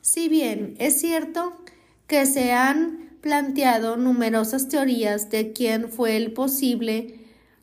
Si 0.00 0.28
bien 0.28 0.74
es 0.78 1.00
cierto 1.00 1.52
que 2.06 2.26
se 2.26 2.52
han 2.52 3.16
planteado 3.20 3.96
numerosas 3.96 4.68
teorías 4.68 5.30
de 5.30 5.52
quién 5.52 5.90
fue 5.90 6.16
el 6.16 6.32
posible 6.32 7.20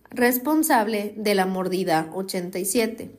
responsable 0.09 1.13
de 1.17 1.35
la 1.35 1.45
mordida 1.45 2.09
87, 2.13 3.11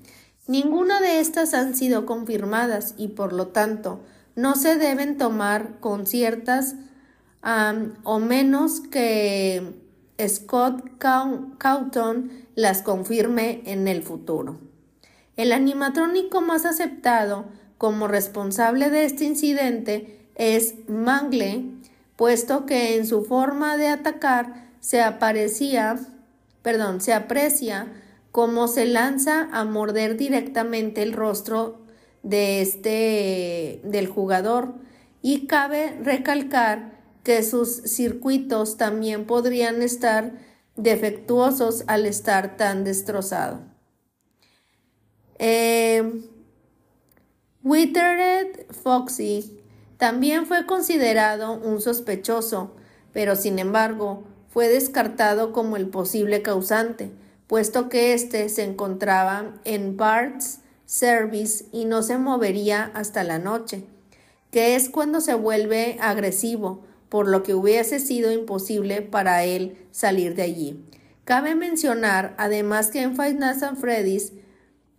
Ninguna 0.47 1.01
de 1.01 1.21
estas 1.21 1.55
han 1.55 1.75
sido 1.75 2.05
confirmadas 2.05 2.95
y 2.99 3.09
por 3.09 3.33
lo 3.33 3.49
tanto 3.49 4.01
no 4.37 4.57
se 4.57 4.77
deben 4.77 5.17
tomar 5.17 5.81
con 5.81 6.07
ciertas 6.07 6.75
o 8.05 8.19
menos 8.19 8.81
que 8.81 9.75
Scott 10.27 10.99
Cawthon 10.99 12.31
las 12.55 12.83
confirme 12.83 13.63
en 13.67 13.89
el 13.89 14.03
futuro. 14.03 14.59
El 15.37 15.53
animatrónico 15.53 16.41
más 16.41 16.65
aceptado 16.65 17.47
como 17.77 18.09
responsable 18.09 18.91
de 18.91 19.05
este 19.05 19.25
incidente 19.25 20.29
es 20.37 20.75
Mangle, 20.89 21.65
puesto 22.17 22.67
que 22.67 22.97
en 22.97 23.07
su 23.07 23.25
forma 23.25 23.77
de 23.77 23.89
atacar 23.89 24.71
se 24.81 25.03
aparecía, 25.03 25.99
perdón, 26.63 27.01
se 27.01 27.13
aprecia 27.13 27.93
cómo 28.31 28.69
se 28.69 28.87
lanza 28.87 29.49
a 29.53 29.65
morder 29.65 30.17
directamente 30.17 31.03
el 31.03 31.13
rostro 31.13 31.83
de 32.23 32.63
este 32.63 33.81
del 33.85 34.09
jugador 34.09 34.75
y 35.21 35.47
cabe 35.47 35.99
recalcar 36.03 37.04
que 37.25 37.43
sus 37.43 37.83
circuitos 37.83 38.77
también 38.77 39.27
podrían 39.27 39.83
estar 39.83 40.33
defectuosos 40.77 41.83
al 41.89 42.07
estar 42.07 42.57
tan 42.57 42.85
destrozado. 42.85 43.63
Eh, 45.41 46.23
Withered 47.65 48.67
Foxy 48.71 49.61
también 49.97 50.47
fue 50.47 50.67
considerado 50.67 51.55
un 51.55 51.81
sospechoso, 51.81 52.77
pero 53.13 53.35
sin 53.35 53.59
embargo 53.59 54.25
fue 54.49 54.69
descartado 54.69 55.53
como 55.53 55.77
el 55.77 55.89
posible 55.89 56.43
causante 56.43 57.11
puesto 57.47 57.89
que 57.89 58.15
éste 58.15 58.49
se 58.49 58.65
encontraba 58.65 59.55
en 59.65 59.97
parts 59.97 60.61
service 60.87 61.67
y 61.73 61.85
no 61.85 62.03
se 62.03 62.19
movería 62.19 62.91
hasta 62.95 63.25
la 63.25 63.39
noche, 63.39 63.85
que 64.51 64.75
es 64.75 64.89
cuando 64.89 65.21
se 65.21 65.35
vuelve 65.35 65.97
agresivo, 66.01 66.85
por 67.15 67.29
lo 67.29 67.45
que 67.45 67.55
hubiese 67.55 68.01
sido 68.01 68.33
imposible 68.33 69.01
para 69.01 69.45
él 69.45 69.77
salir 69.93 70.35
de 70.35 70.43
allí. 70.43 70.85
Cabe 71.23 71.55
mencionar 71.55 72.35
además 72.39 72.89
que 72.89 73.03
en 73.03 73.15
Five 73.15 73.35
Nights 73.35 73.63
at 73.63 73.77
Freddy's 73.77 74.33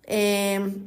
em, 0.03 0.85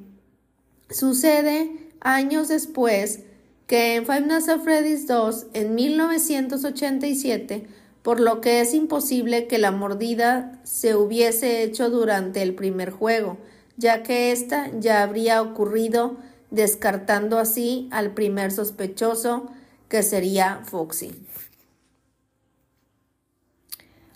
sucede 0.88 1.90
años 2.00 2.48
después 2.48 3.24
que 3.66 3.96
en 3.96 4.06
Five 4.06 4.22
Nights 4.22 4.48
at 4.48 4.60
Freddy's 4.60 5.06
2 5.06 5.48
en 5.52 5.74
1987 5.74 7.66
por 8.00 8.20
lo 8.20 8.40
que 8.40 8.62
es 8.62 8.72
imposible 8.72 9.46
que 9.48 9.58
la 9.58 9.70
mordida 9.70 10.58
se 10.64 10.94
hubiese 10.94 11.62
hecho 11.62 11.90
durante 11.90 12.40
el 12.40 12.54
primer 12.54 12.90
juego, 12.90 13.36
ya 13.76 14.02
que 14.02 14.32
ésta 14.32 14.70
ya 14.80 15.02
habría 15.02 15.42
ocurrido, 15.42 16.16
descartando 16.50 17.38
así 17.38 17.86
al 17.90 18.14
primer 18.14 18.50
sospechoso, 18.50 19.50
que 19.88 20.02
sería 20.02 20.62
Foxy. 20.64 21.26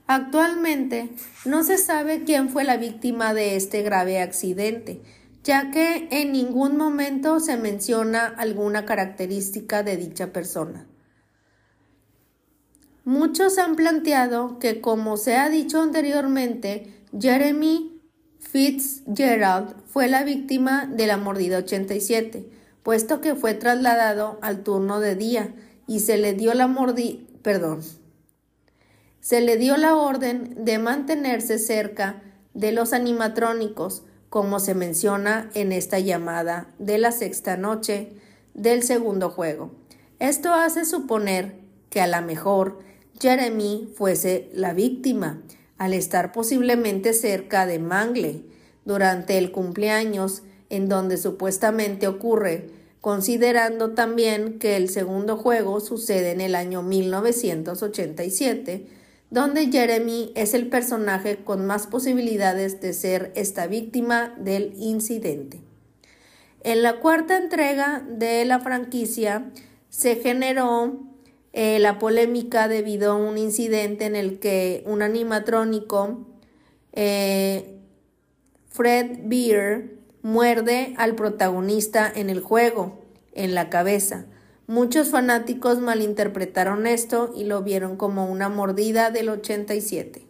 Actualmente 0.07 1.11
no 1.47 1.65
se 1.65 1.79
sabe 1.79 2.25
quién 2.25 2.51
fue 2.51 2.65
la 2.65 2.77
víctima 2.77 3.33
de 3.33 3.57
este 3.57 3.83
grave 3.83 4.21
accidente, 4.21 5.01
ya 5.43 5.71
que 5.71 6.09
en 6.11 6.33
ningún 6.33 6.77
momento 6.77 7.41
se 7.41 7.57
menciona 7.57 8.27
alguna 8.27 8.85
característica 8.85 9.83
de 9.83 9.97
dicha 9.97 10.33
persona. 10.33 10.87
Muchos 13.05 13.59
han 13.59 13.75
planteado 13.75 14.59
que, 14.59 14.81
como 14.81 15.17
se 15.17 15.37
ha 15.37 15.49
dicho 15.49 15.81
anteriormente, 15.81 17.03
Jeremy 17.19 18.01
Fitzgerald 18.39 19.75
fue 19.87 20.09
la 20.09 20.25
víctima 20.25 20.87
de 20.87 21.07
la 21.07 21.17
mordida 21.17 21.59
87, 21.59 22.49
puesto 22.83 23.21
que 23.21 23.35
fue 23.35 23.55
trasladado 23.55 24.39
al 24.43 24.63
turno 24.63 25.01
de 25.01 25.17
día 25.17 25.55
y 25.93 26.01
se 26.01 26.17
le 26.17 26.33
dio 26.33 26.55
la 26.55 26.69
mordi 26.69 27.27
perdón. 27.43 27.81
Se 29.21 29.43
le 29.43 29.59
dio 29.59 29.77
la 29.77 29.95
orden 29.95 30.65
de 30.65 30.79
mantenerse 30.79 31.59
cerca 31.59 32.23
de 32.55 32.73
los 32.73 32.95
animatrónicos, 32.95 34.03
como 34.31 34.59
se 34.59 34.75
menciona 34.75 35.51
en 35.53 35.71
esta 35.71 35.99
llamada 35.99 36.73
de 36.79 36.97
la 36.97 37.13
sexta 37.13 37.59
noche 37.59 38.15
del 38.55 38.83
segundo 38.83 39.29
juego. 39.29 39.73
Esto 40.19 40.55
hace 40.55 40.87
suponer 40.87 41.57
que 41.91 42.01
a 42.01 42.07
lo 42.07 42.27
mejor 42.27 42.79
Jeremy 43.21 43.93
fuese 43.95 44.49
la 44.55 44.73
víctima, 44.73 45.43
al 45.77 45.93
estar 45.93 46.33
posiblemente 46.33 47.13
cerca 47.13 47.67
de 47.67 47.79
Mangle, 47.79 48.47
durante 48.87 49.37
el 49.37 49.53
cumpleaños 49.53 50.43
en 50.71 50.89
donde 50.89 51.19
supuestamente 51.19 52.09
ocurre, 52.09 52.71
considerando 53.03 53.95
también 53.95 54.61
que 54.61 54.77
el 54.77 54.89
segundo 54.89 55.37
juego 55.37 55.81
sucede 55.81 56.31
en 56.31 56.41
el 56.41 56.55
año 56.55 56.83
1987, 56.83 58.87
donde 59.29 59.73
Jeremy 59.73 60.33
es 60.37 60.55
el 60.55 60.69
personaje 60.69 61.39
con 61.43 61.67
más 61.67 61.89
posibilidades 61.89 62.81
de 62.81 62.93
ser 62.93 63.33
esta 63.35 63.67
víctima 63.67 64.37
del 64.39 64.75
incidente. 64.79 65.61
En 66.63 66.83
la 66.83 67.01
cuarta 67.01 67.37
entrega 67.37 68.07
de 68.09 68.45
la 68.45 68.61
franquicia 68.61 69.51
se 69.89 70.15
generó 70.15 71.01
eh, 71.53 71.81
la 71.81 71.99
polémica 71.99 72.69
debido 72.69 73.13
a 73.13 73.17
un 73.17 73.37
incidente 73.37 74.05
en 74.05 74.15
el 74.15 74.39
que 74.39 74.85
un 74.87 75.03
animatrónico, 75.03 76.25
eh, 76.93 77.81
Fred 78.71 79.23
Beer, 79.25 80.02
muerde 80.23 80.95
al 80.97 81.15
protagonista 81.15 82.11
en 82.15 82.31
el 82.31 82.41
juego, 82.41 83.05
en 83.35 83.55
la 83.55 83.71
cabeza. 83.71 84.27
Muchos 84.67 85.11
fanáticos 85.11 85.81
malinterpretaron 85.81 86.87
esto 86.87 87.33
y 87.37 87.45
lo 87.45 87.63
vieron 87.63 87.97
como 87.97 88.31
una 88.31 88.49
mordida 88.49 89.11
del 89.11 89.29
87. 89.29 90.27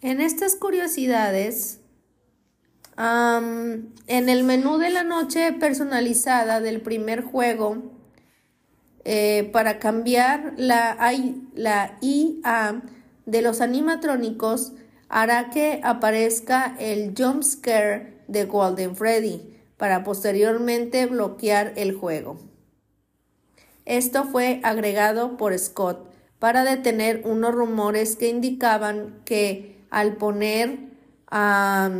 En 0.00 0.20
estas 0.20 0.56
curiosidades, 0.56 1.80
en 2.96 3.92
el 4.06 4.44
menú 4.44 4.78
de 4.78 4.90
la 4.90 5.04
noche 5.04 5.52
personalizada 5.52 6.60
del 6.60 6.80
primer 6.80 7.22
juego, 7.22 7.92
eh, 9.04 9.50
para 9.52 9.80
cambiar 9.80 10.54
la, 10.56 10.96
la 11.54 11.98
IA 12.00 12.82
de 13.26 13.42
los 13.42 13.60
animatrónicos, 13.60 14.72
hará 15.12 15.50
que 15.50 15.80
aparezca 15.84 16.74
el 16.80 17.14
jump 17.16 17.42
scare 17.42 18.24
de 18.28 18.46
Golden 18.46 18.96
Freddy 18.96 19.58
para 19.76 20.04
posteriormente 20.04 21.04
bloquear 21.04 21.74
el 21.76 21.94
juego. 21.94 22.38
Esto 23.84 24.24
fue 24.24 24.60
agregado 24.62 25.36
por 25.36 25.58
Scott 25.58 26.10
para 26.38 26.64
detener 26.64 27.24
unos 27.26 27.54
rumores 27.54 28.16
que 28.16 28.30
indicaban 28.30 29.20
que 29.26 29.84
al 29.90 30.16
poner 30.16 30.78
a 31.30 31.90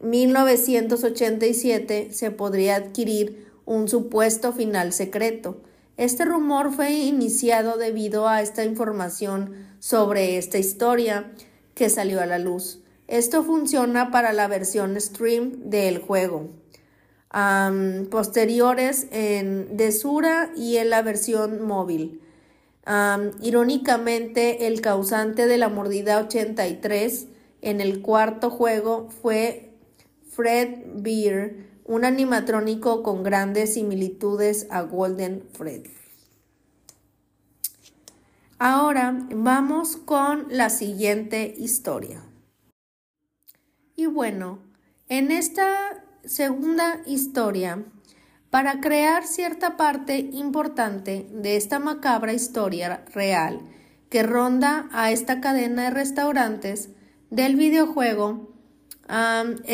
1987 0.00 2.12
se 2.12 2.30
podría 2.30 2.76
adquirir 2.76 3.50
un 3.64 3.88
supuesto 3.88 4.52
final 4.52 4.92
secreto. 4.92 5.60
Este 5.96 6.24
rumor 6.24 6.72
fue 6.72 6.92
iniciado 6.92 7.76
debido 7.76 8.28
a 8.28 8.40
esta 8.40 8.64
información 8.64 9.66
sobre 9.80 10.38
esta 10.38 10.58
historia 10.58 11.32
que 11.74 11.88
salió 11.88 12.20
a 12.20 12.26
la 12.26 12.38
luz. 12.38 12.80
Esto 13.08 13.42
funciona 13.42 14.10
para 14.10 14.32
la 14.32 14.48
versión 14.48 14.98
stream 15.00 15.70
del 15.70 15.98
juego. 15.98 16.50
posteriores 18.10 19.06
en 19.10 19.76
Desura 19.76 20.50
y 20.56 20.76
en 20.76 20.90
la 20.90 21.02
versión 21.02 21.62
móvil. 21.62 22.20
irónicamente, 23.40 24.66
el 24.66 24.80
causante 24.80 25.46
de 25.46 25.58
la 25.58 25.68
mordida 25.68 26.18
83 26.18 27.26
en 27.62 27.80
el 27.80 28.02
cuarto 28.02 28.50
juego 28.50 29.08
fue 29.22 29.70
Fred 30.28 30.84
Beer, 30.96 31.68
un 31.84 32.04
animatrónico 32.04 33.02
con 33.02 33.22
grandes 33.22 33.74
similitudes 33.74 34.66
a 34.70 34.82
Golden 34.82 35.42
Freddy. 35.52 36.01
Ahora 38.64 39.26
vamos 39.34 39.96
con 39.96 40.46
la 40.48 40.70
siguiente 40.70 41.52
historia. 41.58 42.22
Y 43.96 44.06
bueno, 44.06 44.60
en 45.08 45.32
esta 45.32 46.04
segunda 46.24 47.00
historia, 47.04 47.82
para 48.50 48.80
crear 48.80 49.26
cierta 49.26 49.76
parte 49.76 50.16
importante 50.18 51.26
de 51.32 51.56
esta 51.56 51.80
macabra 51.80 52.34
historia 52.34 53.04
real 53.12 53.62
que 54.08 54.22
ronda 54.22 54.88
a 54.92 55.10
esta 55.10 55.40
cadena 55.40 55.86
de 55.86 55.90
restaurantes 55.90 56.90
del 57.30 57.56
videojuego, 57.56 58.54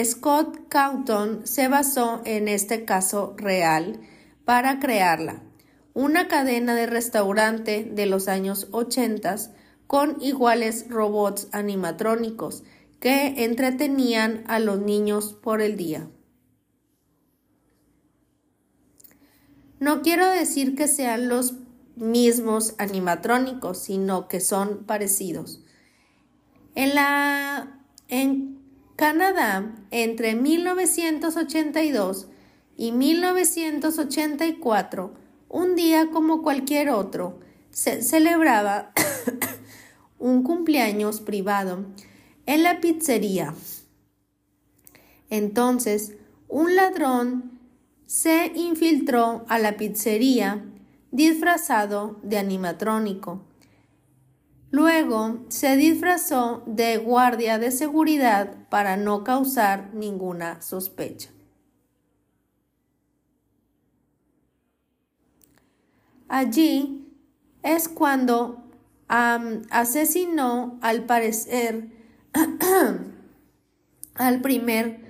Scott 0.02 0.66
Cawthon 0.70 1.46
se 1.46 1.68
basó 1.68 2.22
en 2.24 2.48
este 2.48 2.86
caso 2.86 3.34
real 3.36 4.00
para 4.46 4.80
crearla 4.80 5.42
una 5.98 6.28
cadena 6.28 6.74
de 6.76 6.86
restaurante 6.86 7.82
de 7.82 8.06
los 8.06 8.28
años 8.28 8.68
80 8.70 9.34
con 9.88 10.22
iguales 10.22 10.86
robots 10.88 11.48
animatrónicos 11.50 12.62
que 13.00 13.42
entretenían 13.42 14.44
a 14.46 14.60
los 14.60 14.78
niños 14.78 15.32
por 15.32 15.60
el 15.60 15.76
día. 15.76 16.08
No 19.80 20.02
quiero 20.02 20.30
decir 20.30 20.76
que 20.76 20.86
sean 20.86 21.26
los 21.26 21.54
mismos 21.96 22.76
animatrónicos, 22.78 23.82
sino 23.82 24.28
que 24.28 24.38
son 24.38 24.84
parecidos. 24.84 25.64
En, 26.76 26.94
la, 26.94 27.82
en 28.06 28.60
Canadá, 28.94 29.74
entre 29.90 30.36
1982 30.36 32.28
y 32.76 32.92
1984, 32.92 35.17
un 35.48 35.76
día 35.76 36.10
como 36.10 36.42
cualquier 36.42 36.90
otro, 36.90 37.40
se 37.70 38.02
celebraba 38.02 38.92
un 40.18 40.42
cumpleaños 40.42 41.20
privado 41.20 41.86
en 42.46 42.62
la 42.62 42.80
pizzería. 42.80 43.54
Entonces, 45.30 46.14
un 46.48 46.76
ladrón 46.76 47.60
se 48.06 48.52
infiltró 48.54 49.44
a 49.48 49.58
la 49.58 49.76
pizzería 49.76 50.64
disfrazado 51.10 52.18
de 52.22 52.38
animatrónico. 52.38 53.44
Luego 54.70 55.40
se 55.48 55.76
disfrazó 55.76 56.62
de 56.66 56.98
guardia 56.98 57.58
de 57.58 57.70
seguridad 57.70 58.68
para 58.68 58.96
no 58.96 59.24
causar 59.24 59.94
ninguna 59.94 60.60
sospecha. 60.60 61.30
Allí 66.28 67.06
es 67.62 67.88
cuando 67.88 68.62
asesinó 69.08 70.78
al 70.82 71.04
parecer 71.04 71.88
al 74.14 74.40
primer, 74.42 75.00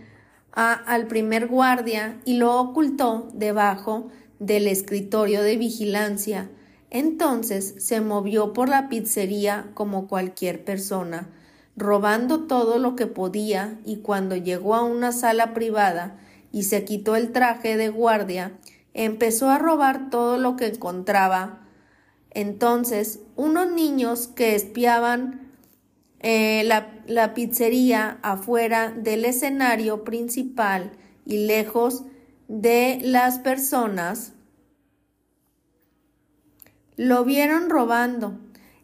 al 0.52 1.06
primer 1.08 1.48
guardia 1.48 2.20
y 2.24 2.36
lo 2.36 2.60
ocultó 2.60 3.28
debajo 3.34 4.08
del 4.38 4.68
escritorio 4.68 5.42
de 5.42 5.56
vigilancia. 5.56 6.50
Entonces 6.90 7.74
se 7.78 8.00
movió 8.00 8.52
por 8.52 8.68
la 8.68 8.88
pizzería 8.88 9.70
como 9.74 10.06
cualquier 10.06 10.64
persona, 10.64 11.28
robando 11.76 12.44
todo 12.46 12.78
lo 12.78 12.94
que 12.96 13.06
podía 13.06 13.78
y 13.84 13.96
cuando 13.96 14.36
llegó 14.36 14.74
a 14.74 14.84
una 14.84 15.12
sala 15.12 15.52
privada 15.52 16.18
y 16.52 16.62
se 16.62 16.84
quitó 16.84 17.14
el 17.16 17.32
traje 17.32 17.76
de 17.76 17.88
guardia, 17.88 18.52
empezó 18.98 19.48
a 19.48 19.58
robar 19.58 20.10
todo 20.10 20.38
lo 20.38 20.56
que 20.56 20.66
encontraba. 20.66 21.60
Entonces, 22.30 23.20
unos 23.36 23.70
niños 23.70 24.26
que 24.26 24.56
espiaban 24.56 25.52
eh, 26.18 26.64
la, 26.64 27.00
la 27.06 27.32
pizzería 27.32 28.18
afuera 28.22 28.90
del 28.90 29.24
escenario 29.24 30.02
principal 30.02 30.90
y 31.24 31.46
lejos 31.46 32.02
de 32.48 32.98
las 33.00 33.38
personas, 33.38 34.32
lo 36.96 37.24
vieron 37.24 37.70
robando 37.70 38.36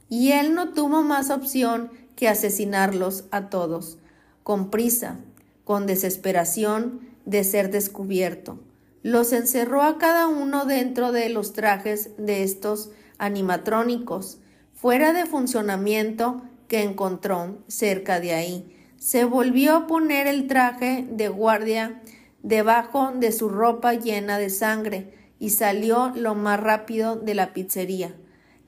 y 0.08 0.30
él 0.30 0.54
no 0.54 0.74
tuvo 0.74 1.02
más 1.02 1.30
opción 1.30 1.90
que 2.14 2.28
asesinarlos 2.28 3.24
a 3.32 3.50
todos, 3.50 3.98
con 4.44 4.70
prisa, 4.70 5.18
con 5.64 5.88
desesperación 5.88 7.00
de 7.24 7.42
ser 7.42 7.72
descubierto 7.72 8.60
los 9.04 9.34
encerró 9.34 9.82
a 9.82 9.98
cada 9.98 10.28
uno 10.28 10.64
dentro 10.64 11.12
de 11.12 11.28
los 11.28 11.52
trajes 11.52 12.12
de 12.16 12.42
estos 12.42 12.90
animatrónicos, 13.18 14.38
fuera 14.72 15.12
de 15.12 15.26
funcionamiento 15.26 16.40
que 16.68 16.82
encontró 16.82 17.58
cerca 17.68 18.18
de 18.18 18.32
ahí. 18.32 18.74
Se 18.96 19.26
volvió 19.26 19.76
a 19.76 19.86
poner 19.86 20.26
el 20.26 20.46
traje 20.46 21.06
de 21.10 21.28
guardia 21.28 22.00
debajo 22.42 23.12
de 23.14 23.30
su 23.30 23.50
ropa 23.50 23.92
llena 23.92 24.38
de 24.38 24.48
sangre 24.48 25.12
y 25.38 25.50
salió 25.50 26.10
lo 26.16 26.34
más 26.34 26.58
rápido 26.58 27.16
de 27.16 27.34
la 27.34 27.52
pizzería. 27.52 28.16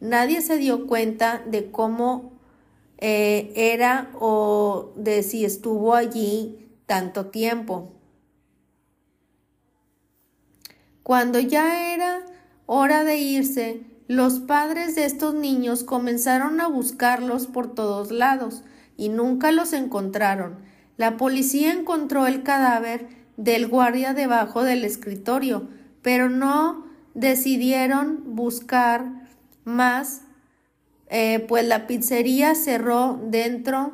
Nadie 0.01 0.43
se 0.43 0.59
dio 0.59 0.87
cuenta 0.87 1.43
de 1.47 1.71
cómo 1.71 2.35
eh, 2.99 3.53
era 3.57 4.11
o 4.21 4.93
de 4.97 5.23
si 5.23 5.47
estuvo 5.47 5.95
allí 5.95 6.69
tanto 6.85 7.29
tiempo. 7.29 7.96
Cuando 11.07 11.39
ya 11.39 11.95
era 11.95 12.19
hora 12.67 13.05
de 13.05 13.19
irse, 13.19 13.83
los 14.09 14.41
padres 14.41 14.97
de 14.97 15.05
estos 15.05 15.37
niños 15.37 15.85
comenzaron 15.85 16.61
a 16.61 16.67
buscarlos 16.67 17.47
por 17.47 17.73
todos 17.73 18.11
lados, 18.11 18.65
y 18.97 19.09
nunca 19.09 19.53
los 19.53 19.73
encontraron. 19.73 20.57
La 20.97 21.17
policía 21.17 21.73
encontró 21.73 22.27
el 22.27 22.43
cadáver 22.43 23.07
del 23.37 23.69
guardia 23.69 24.15
debajo 24.15 24.65
del 24.65 24.85
escritorio, 24.85 25.69
pero 26.03 26.29
no 26.29 26.85
decidieron 27.15 28.35
buscar 28.35 29.29
más, 29.63 30.23
eh, 31.09 31.39
pues 31.47 31.65
la 31.69 31.87
pizzería 31.87 32.57
cerró 32.57 33.21
dentro 33.31 33.93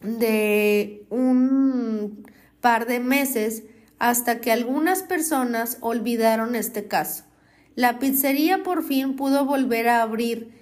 de 0.00 1.06
un 1.10 2.26
par 2.60 2.88
de 2.88 2.98
meses 2.98 3.62
hasta 4.04 4.42
que 4.42 4.52
algunas 4.52 5.02
personas 5.02 5.78
olvidaron 5.80 6.56
este 6.56 6.88
caso. 6.88 7.24
La 7.74 7.98
pizzería 7.98 8.62
por 8.62 8.82
fin 8.82 9.16
pudo 9.16 9.46
volver 9.46 9.88
a 9.88 10.02
abrir, 10.02 10.52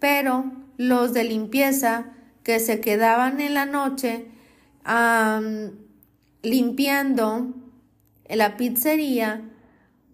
pero 0.00 0.50
los 0.78 1.12
de 1.12 1.22
limpieza 1.22 2.06
que 2.42 2.58
se 2.58 2.80
quedaban 2.80 3.40
en 3.40 3.54
la 3.54 3.66
noche 3.66 4.26
limpiando 6.42 7.54
la 8.28 8.56
pizzería 8.56 9.48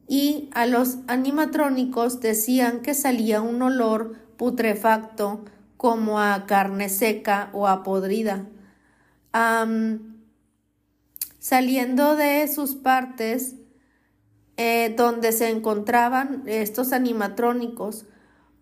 y 0.07 0.51
a 0.53 0.66
los 0.66 0.99
animatrónicos 1.07 2.20
decían 2.20 2.82
que 2.82 2.93
salía 2.93 3.41
un 3.41 3.62
olor 3.62 4.18
putrefacto 4.37 5.47
como 5.78 6.20
a 6.20 6.45
carne 6.45 6.91
seca 6.91 7.49
o 7.55 7.66
a 7.66 7.82
podrida. 7.82 8.45
Saliendo 11.45 12.17
de 12.17 12.49
sus 12.49 12.75
partes 12.75 13.57
eh, 14.57 14.95
donde 14.97 15.31
se 15.31 15.51
encontraban 15.51 16.43
estos 16.47 16.95
animatrónicos 16.95 18.07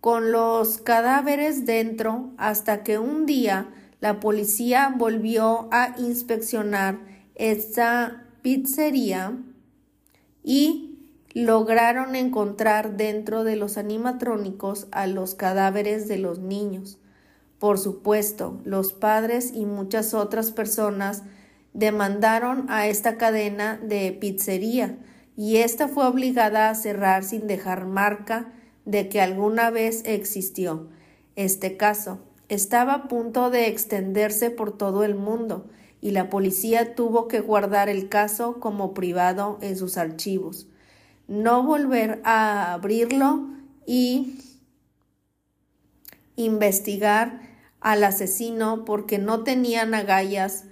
con 0.01 0.33
los 0.33 0.79
cadáveres 0.79 1.65
dentro 1.65 2.33
hasta 2.39 2.83
que 2.83 2.99
un 2.99 3.25
día 3.25 3.69
la 4.01 4.19
policía 4.19 4.93
volvió 4.99 5.69
a 5.71 5.95
inspeccionar 5.97 6.99
esta 7.37 8.25
pizzería 8.43 9.39
y 10.43 10.99
lograron 11.35 12.17
encontrar 12.17 12.97
dentro 12.97 13.45
de 13.45 13.55
los 13.55 13.79
animatrónicos 13.79 14.89
a 14.91 15.07
los 15.07 15.37
cadáveres 15.37 16.09
de 16.09 16.19
los 16.19 16.41
niños. 16.41 16.99
Por 17.61 17.79
supuesto, 17.79 18.61
los 18.65 18.93
padres 18.93 19.53
y 19.55 19.67
muchas 19.67 20.15
otras 20.15 20.51
personas 20.51 21.23
demandaron 21.73 22.67
a 22.69 22.87
esta 22.87 23.17
cadena 23.17 23.79
de 23.79 24.13
pizzería 24.13 24.99
y 25.37 25.57
ésta 25.57 25.89
fue 25.89 26.07
obligada 26.07 26.69
a 26.69 26.75
cerrar 26.75 27.25
sin 27.25 27.47
dejar 27.47 27.87
marca 27.87 28.53
de 28.85 29.09
que 29.09 29.21
alguna 29.21 29.71
vez 29.71 30.03
existió. 30.05 30.89
Este 31.37 31.77
caso 31.77 32.21
estaba 32.49 32.93
a 32.95 33.09
punto 33.09 33.51
de 33.51 33.69
extenderse 33.69 34.51
por 34.51 34.77
todo 34.77 35.05
el 35.05 35.15
mundo 35.15 35.71
y 36.01 36.11
la 36.11 36.29
policía 36.29 36.95
tuvo 36.95 37.29
que 37.29 37.41
guardar 37.41 37.89
el 37.89 38.09
caso 38.09 38.61
como 38.61 38.93
privado 38.93 39.59
en 39.63 39.77
sus 39.77 39.97
archivos, 39.97 40.67
no 41.29 41.63
volver 41.63 42.21
a 42.25 42.73
abrirlo 42.75 43.49
y 43.87 44.39
investigar 46.37 47.41
al 47.81 48.05
asesino 48.05 48.85
porque 48.85 49.19
no 49.19 49.45
tenían 49.45 49.95
agallas 49.95 50.65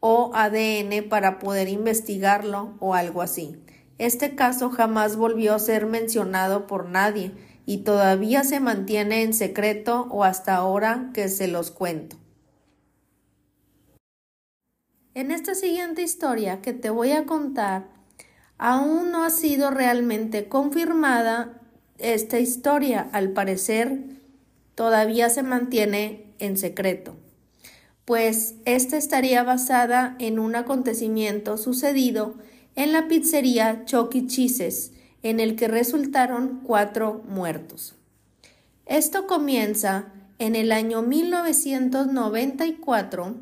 o 0.00 0.30
ADN 0.34 1.08
para 1.08 1.38
poder 1.38 1.68
investigarlo 1.68 2.74
o 2.80 2.94
algo 2.94 3.22
así. 3.22 3.56
Este 3.98 4.34
caso 4.36 4.70
jamás 4.70 5.16
volvió 5.16 5.54
a 5.54 5.58
ser 5.58 5.86
mencionado 5.86 6.66
por 6.66 6.88
nadie 6.88 7.32
y 7.66 7.78
todavía 7.78 8.44
se 8.44 8.60
mantiene 8.60 9.22
en 9.22 9.34
secreto 9.34 10.06
o 10.10 10.24
hasta 10.24 10.54
ahora 10.54 11.10
que 11.12 11.28
se 11.28 11.48
los 11.48 11.70
cuento. 11.70 12.16
En 15.14 15.32
esta 15.32 15.56
siguiente 15.56 16.02
historia 16.02 16.62
que 16.62 16.72
te 16.72 16.90
voy 16.90 17.10
a 17.10 17.26
contar, 17.26 17.88
aún 18.56 19.10
no 19.10 19.24
ha 19.24 19.30
sido 19.30 19.70
realmente 19.70 20.48
confirmada 20.48 21.60
esta 21.98 22.38
historia. 22.38 23.08
Al 23.12 23.30
parecer, 23.30 24.00
todavía 24.76 25.28
se 25.28 25.42
mantiene 25.42 26.32
en 26.38 26.56
secreto, 26.56 27.16
pues 28.08 28.56
esta 28.64 28.96
estaría 28.96 29.42
basada 29.42 30.16
en 30.18 30.38
un 30.38 30.56
acontecimiento 30.56 31.58
sucedido 31.58 32.36
en 32.74 32.94
la 32.94 33.06
pizzería 33.06 33.84
Chucky 33.84 34.26
Cheeses, 34.26 34.92
en 35.22 35.40
el 35.40 35.56
que 35.56 35.68
resultaron 35.68 36.62
cuatro 36.64 37.22
muertos. 37.28 37.96
Esto 38.86 39.26
comienza 39.26 40.06
en 40.38 40.56
el 40.56 40.72
año 40.72 41.02
1994, 41.02 43.34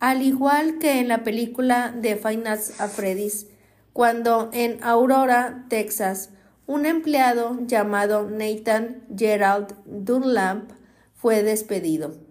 al 0.00 0.22
igual 0.22 0.78
que 0.78 0.98
en 0.98 1.08
la 1.08 1.22
película 1.22 1.94
de 1.94 2.16
Finance 2.16 2.82
a 2.82 2.88
Freddy's, 2.88 3.46
cuando 3.92 4.48
en 4.54 4.82
Aurora, 4.82 5.66
Texas, 5.68 6.30
un 6.66 6.86
empleado 6.86 7.58
llamado 7.66 8.30
Nathan 8.30 9.04
Gerald 9.14 9.74
Dunlap 9.84 10.70
fue 11.12 11.42
despedido. 11.42 12.24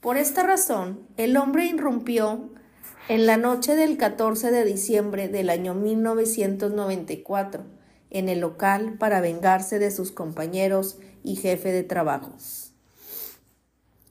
Por 0.00 0.16
esta 0.16 0.42
razón, 0.42 1.00
el 1.16 1.36
hombre 1.36 1.66
irrumpió 1.66 2.48
en 3.08 3.26
la 3.26 3.36
noche 3.36 3.76
del 3.76 3.98
14 3.98 4.50
de 4.50 4.64
diciembre 4.64 5.28
del 5.28 5.50
año 5.50 5.74
1994 5.74 7.64
en 8.10 8.28
el 8.28 8.40
local 8.40 8.96
para 8.98 9.20
vengarse 9.20 9.78
de 9.78 9.90
sus 9.90 10.10
compañeros 10.10 10.98
y 11.22 11.36
jefe 11.36 11.70
de 11.72 11.82
trabajo. 11.82 12.32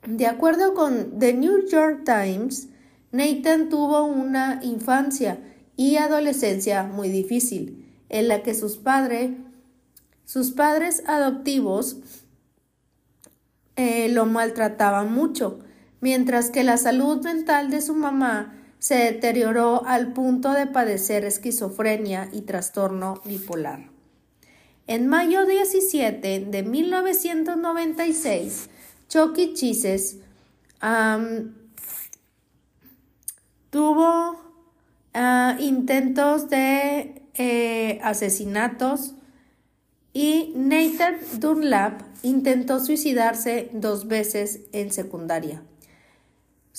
De 0.07 0.27
acuerdo 0.27 0.73
con 0.73 1.19
The 1.19 1.33
New 1.33 1.67
York 1.67 2.03
Times, 2.05 2.67
Nathan 3.11 3.69
tuvo 3.69 4.03
una 4.05 4.59
infancia 4.63 5.39
y 5.75 5.97
adolescencia 5.97 6.83
muy 6.83 7.09
difícil, 7.09 7.85
en 8.09 8.27
la 8.27 8.43
que 8.43 8.53
sus, 8.53 8.77
padres, 8.77 9.31
sus 10.25 10.51
padres 10.51 11.03
adoptivos 11.07 11.97
eh, 13.75 14.09
lo 14.09 14.25
maltrataban 14.25 15.11
mucho, 15.11 15.59
mientras 16.01 16.49
que 16.49 16.63
la 16.63 16.77
salud 16.77 17.23
mental 17.23 17.69
de 17.69 17.81
su 17.81 17.95
mamá 17.95 18.55
se 18.79 18.95
deterioró 18.95 19.85
al 19.85 20.13
punto 20.13 20.53
de 20.53 20.65
padecer 20.67 21.25
esquizofrenia 21.25 22.29
y 22.31 22.41
trastorno 22.41 23.21
bipolar. 23.25 23.89
En 24.87 25.07
mayo 25.07 25.45
17 25.45 26.47
de 26.49 26.63
1996, 26.63 28.69
Chucky 29.09 29.53
Cheeses 29.53 30.17
tuvo 33.69 34.39
ah, 35.13 35.57
intentos 35.59 36.49
de 36.49 37.21
eh, 37.35 37.99
asesinatos 38.01 39.13
y 40.13 40.53
Nathan 40.55 41.17
Dunlap 41.39 42.01
intentó 42.23 42.79
suicidarse 42.79 43.69
dos 43.73 44.07
veces 44.07 44.61
en 44.71 44.91
secundaria. 44.91 45.61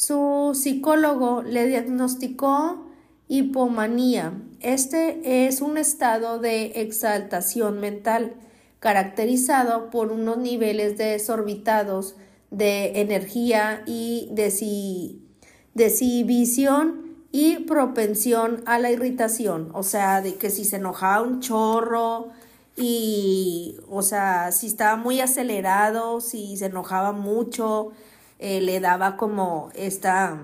Su 0.03 0.53
psicólogo 0.55 1.43
le 1.43 1.67
diagnosticó 1.67 2.87
hipomanía. 3.29 4.33
Este 4.61 5.47
es 5.47 5.61
un 5.61 5.77
estado 5.77 6.39
de 6.39 6.81
exaltación 6.81 7.81
mental 7.81 8.33
caracterizado 8.79 9.91
por 9.91 10.11
unos 10.11 10.39
niveles 10.39 10.97
desorbitados 10.97 12.17
de 12.51 13.03
energía 13.03 13.83
y 13.85 14.31
desivisión 15.75 17.19
y 17.31 17.57
propensión 17.65 18.63
a 18.65 18.79
la 18.79 18.91
irritación, 18.91 19.69
o 19.75 19.83
sea, 19.83 20.23
de 20.23 20.37
que 20.37 20.49
si 20.49 20.65
se 20.65 20.77
enojaba 20.77 21.21
un 21.21 21.41
chorro 21.41 22.29
y, 22.75 23.77
o 23.91 24.01
sea, 24.01 24.51
si 24.51 24.69
estaba 24.69 24.97
muy 24.97 25.21
acelerado, 25.21 26.23
si 26.23 26.57
se 26.57 26.65
enojaba 26.67 27.13
mucho, 27.13 27.93
eh, 28.41 28.61
le 28.61 28.81
daba 28.81 29.17
como 29.17 29.71
esta, 29.75 30.39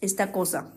esta 0.00 0.32
cosa. 0.32 0.72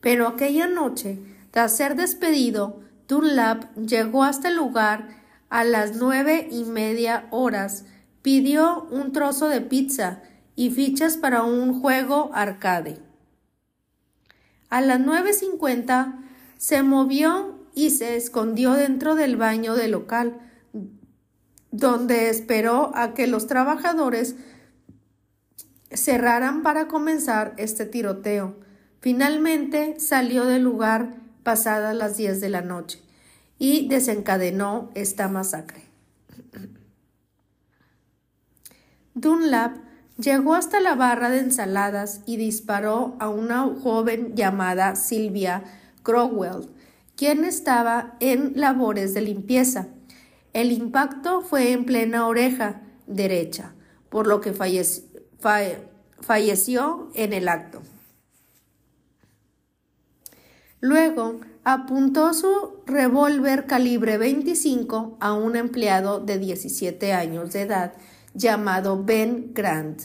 Pero 0.00 0.26
aquella 0.26 0.66
noche, 0.66 1.18
tras 1.50 1.76
ser 1.76 1.94
despedido, 1.94 2.80
Dunlap 3.06 3.74
llegó 3.76 4.24
hasta 4.24 4.48
el 4.48 4.56
lugar 4.56 5.08
a 5.50 5.64
las 5.64 5.96
nueve 5.96 6.48
y 6.50 6.64
media 6.64 7.26
horas, 7.30 7.84
pidió 8.22 8.84
un 8.90 9.12
trozo 9.12 9.48
de 9.48 9.60
pizza 9.60 10.22
y 10.56 10.70
fichas 10.70 11.16
para 11.16 11.42
un 11.42 11.80
juego 11.80 12.30
arcade. 12.32 12.98
A 14.70 14.80
las 14.80 15.00
nueve 15.00 15.32
cincuenta 15.32 16.18
se 16.56 16.82
movió 16.82 17.58
y 17.74 17.90
se 17.90 18.16
escondió 18.16 18.72
dentro 18.72 19.14
del 19.14 19.36
baño 19.36 19.74
del 19.74 19.92
local, 19.92 20.40
donde 21.70 22.30
esperó 22.30 22.90
a 22.94 23.14
que 23.14 23.26
los 23.26 23.46
trabajadores 23.46 24.36
cerraran 25.92 26.62
para 26.62 26.88
comenzar 26.88 27.54
este 27.56 27.86
tiroteo. 27.86 28.56
Finalmente 29.00 29.98
salió 30.00 30.44
del 30.44 30.62
lugar 30.62 31.16
pasadas 31.42 31.94
las 31.94 32.16
10 32.16 32.40
de 32.40 32.48
la 32.48 32.62
noche 32.62 33.00
y 33.58 33.88
desencadenó 33.88 34.90
esta 34.94 35.28
masacre. 35.28 35.82
Dunlap 39.14 39.88
Llegó 40.18 40.54
hasta 40.54 40.80
la 40.80 40.96
barra 40.96 41.30
de 41.30 41.38
ensaladas 41.38 42.22
y 42.26 42.38
disparó 42.38 43.14
a 43.20 43.28
una 43.28 43.62
joven 43.62 44.34
llamada 44.34 44.96
Silvia 44.96 45.62
Crowell, 46.02 46.68
quien 47.14 47.44
estaba 47.44 48.16
en 48.18 48.54
labores 48.56 49.14
de 49.14 49.20
limpieza. 49.20 49.86
El 50.52 50.72
impacto 50.72 51.40
fue 51.40 51.70
en 51.70 51.84
plena 51.84 52.26
oreja 52.26 52.82
derecha, 53.06 53.74
por 54.08 54.26
lo 54.26 54.40
que 54.40 54.52
falleció 54.52 55.04
en 57.14 57.32
el 57.32 57.48
acto. 57.48 57.82
Luego 60.80 61.40
apuntó 61.64 62.32
su 62.34 62.82
revólver 62.86 63.66
calibre 63.66 64.16
25 64.16 65.18
a 65.20 65.34
un 65.34 65.56
empleado 65.56 66.20
de 66.20 66.38
17 66.38 67.12
años 67.12 67.52
de 67.52 67.62
edad 67.62 67.92
llamado 68.34 69.02
Ben 69.02 69.52
Grant, 69.54 70.02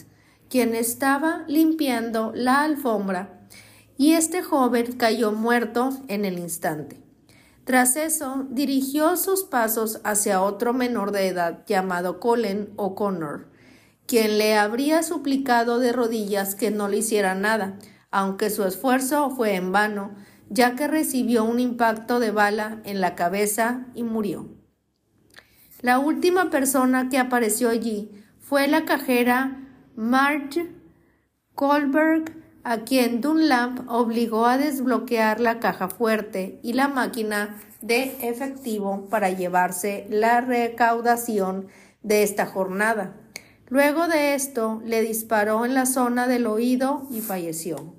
quien 0.49 0.75
estaba 0.75 1.45
limpiando 1.47 2.31
la 2.35 2.63
alfombra, 2.63 3.39
y 3.97 4.13
este 4.13 4.41
joven 4.41 4.93
cayó 4.93 5.31
muerto 5.31 5.91
en 6.07 6.25
el 6.25 6.39
instante. 6.39 7.01
Tras 7.63 7.95
eso, 7.95 8.45
dirigió 8.49 9.15
sus 9.15 9.43
pasos 9.43 10.01
hacia 10.03 10.41
otro 10.41 10.73
menor 10.73 11.11
de 11.11 11.27
edad 11.27 11.63
llamado 11.65 12.19
Colin 12.19 12.73
O'Connor, 12.75 13.52
quien 14.05 14.37
le 14.37 14.55
habría 14.55 15.03
suplicado 15.03 15.79
de 15.79 15.91
rodillas 15.91 16.55
que 16.55 16.71
no 16.71 16.87
le 16.87 16.97
hiciera 16.97 17.35
nada, 17.35 17.77
aunque 18.11 18.49
su 18.49 18.63
esfuerzo 18.63 19.29
fue 19.29 19.55
en 19.55 19.71
vano, 19.71 20.15
ya 20.49 20.75
que 20.75 20.87
recibió 20.87 21.43
un 21.43 21.59
impacto 21.59 22.19
de 22.19 22.31
bala 22.31 22.81
en 22.83 23.01
la 23.01 23.15
cabeza 23.15 23.87
y 23.95 24.03
murió. 24.03 24.49
La 25.81 25.99
última 25.99 26.49
persona 26.49 27.09
que 27.09 27.17
apareció 27.17 27.69
allí 27.69 28.11
fue 28.39 28.67
la 28.67 28.85
cajera 28.85 29.59
Marge 29.95 30.71
Kohlberg, 31.55 32.41
a 32.63 32.79
quien 32.79 33.19
Dunlap 33.19 33.89
obligó 33.89 34.45
a 34.45 34.57
desbloquear 34.57 35.39
la 35.39 35.59
caja 35.59 35.89
fuerte 35.89 36.59
y 36.63 36.73
la 36.73 36.87
máquina 36.87 37.57
de 37.81 38.15
efectivo 38.21 39.09
para 39.09 39.29
llevarse 39.29 40.07
la 40.09 40.39
recaudación 40.39 41.67
de 42.01 42.23
esta 42.23 42.45
jornada. 42.45 43.22
Luego 43.69 44.07
de 44.07 44.35
esto, 44.35 44.81
le 44.85 45.01
disparó 45.01 45.65
en 45.65 45.73
la 45.73 45.85
zona 45.85 46.27
del 46.27 46.47
oído 46.47 47.07
y 47.09 47.21
falleció 47.21 47.93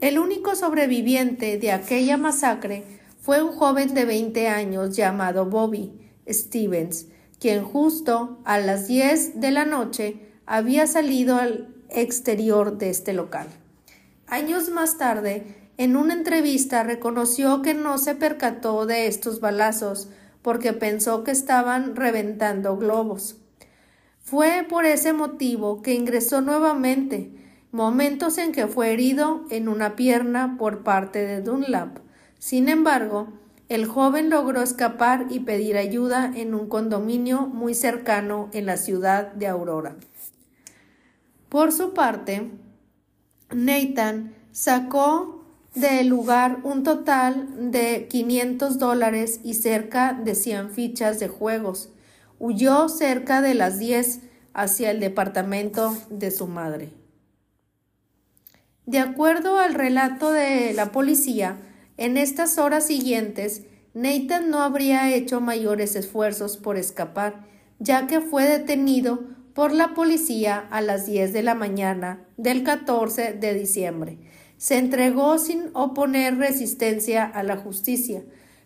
el 0.00 0.18
único 0.18 0.54
sobreviviente 0.56 1.58
de 1.58 1.72
aquella 1.72 2.16
masacre 2.16 2.84
fue 3.20 3.42
un 3.42 3.52
joven 3.52 3.94
de 3.94 4.04
20 4.04 4.48
años 4.48 4.96
llamado 4.96 5.46
Bobby 5.46 5.92
Stevens, 6.28 7.06
quien 7.38 7.62
justo 7.62 8.38
a 8.44 8.58
las 8.58 8.88
10 8.88 9.40
de 9.40 9.50
la 9.50 9.66
noche 9.66 10.16
había 10.46 10.86
salido 10.86 11.36
al 11.36 11.68
exterior 11.90 12.78
de 12.78 12.90
este 12.90 13.12
local. 13.12 13.46
Años 14.26 14.70
más 14.70 14.96
tarde, 14.96 15.70
en 15.76 15.96
una 15.96 16.14
entrevista 16.14 16.82
reconoció 16.82 17.62
que 17.62 17.74
no 17.74 17.98
se 17.98 18.14
percató 18.14 18.86
de 18.86 19.06
estos 19.06 19.40
balazos 19.40 20.08
porque 20.42 20.72
pensó 20.72 21.24
que 21.24 21.30
estaban 21.30 21.96
reventando 21.96 22.76
globos. 22.76 23.36
Fue 24.20 24.64
por 24.68 24.84
ese 24.84 25.12
motivo 25.12 25.82
que 25.82 25.94
ingresó 25.94 26.40
nuevamente, 26.40 27.32
momentos 27.72 28.38
en 28.38 28.52
que 28.52 28.66
fue 28.66 28.92
herido 28.92 29.44
en 29.50 29.68
una 29.68 29.96
pierna 29.96 30.56
por 30.58 30.82
parte 30.82 31.26
de 31.26 31.40
Dunlap. 31.40 31.98
Sin 32.38 32.68
embargo, 32.68 33.32
el 33.68 33.86
joven 33.86 34.30
logró 34.30 34.62
escapar 34.62 35.26
y 35.30 35.40
pedir 35.40 35.76
ayuda 35.76 36.32
en 36.34 36.54
un 36.54 36.68
condominio 36.68 37.46
muy 37.46 37.74
cercano 37.74 38.48
en 38.52 38.66
la 38.66 38.76
ciudad 38.76 39.32
de 39.32 39.46
Aurora. 39.46 39.96
Por 41.48 41.72
su 41.72 41.94
parte, 41.94 42.50
Nathan 43.52 44.34
sacó 44.52 45.39
del 45.74 46.08
lugar 46.08 46.58
un 46.64 46.82
total 46.82 47.70
de 47.70 48.06
500 48.08 48.78
dólares 48.78 49.40
y 49.44 49.54
cerca 49.54 50.12
de 50.12 50.34
100 50.34 50.70
fichas 50.70 51.20
de 51.20 51.28
juegos. 51.28 51.90
Huyó 52.38 52.88
cerca 52.88 53.40
de 53.40 53.54
las 53.54 53.78
10 53.78 54.20
hacia 54.52 54.90
el 54.90 55.00
departamento 55.00 55.96
de 56.10 56.30
su 56.30 56.46
madre. 56.46 56.90
De 58.86 58.98
acuerdo 58.98 59.58
al 59.58 59.74
relato 59.74 60.32
de 60.32 60.72
la 60.72 60.90
policía, 60.90 61.58
en 61.96 62.16
estas 62.16 62.58
horas 62.58 62.86
siguientes, 62.86 63.62
Nathan 63.94 64.50
no 64.50 64.62
habría 64.62 65.14
hecho 65.14 65.40
mayores 65.40 65.94
esfuerzos 65.94 66.56
por 66.56 66.76
escapar, 66.76 67.44
ya 67.78 68.06
que 68.06 68.20
fue 68.20 68.48
detenido 68.48 69.20
por 69.54 69.72
la 69.72 69.94
policía 69.94 70.66
a 70.70 70.80
las 70.80 71.06
10 71.06 71.32
de 71.32 71.42
la 71.42 71.54
mañana 71.54 72.24
del 72.36 72.64
14 72.64 73.34
de 73.34 73.54
diciembre. 73.54 74.18
Se 74.60 74.76
entregó 74.76 75.38
sin 75.38 75.70
oponer 75.72 76.36
resistencia 76.36 77.24
a 77.24 77.42
la 77.42 77.56
justicia. 77.56 78.22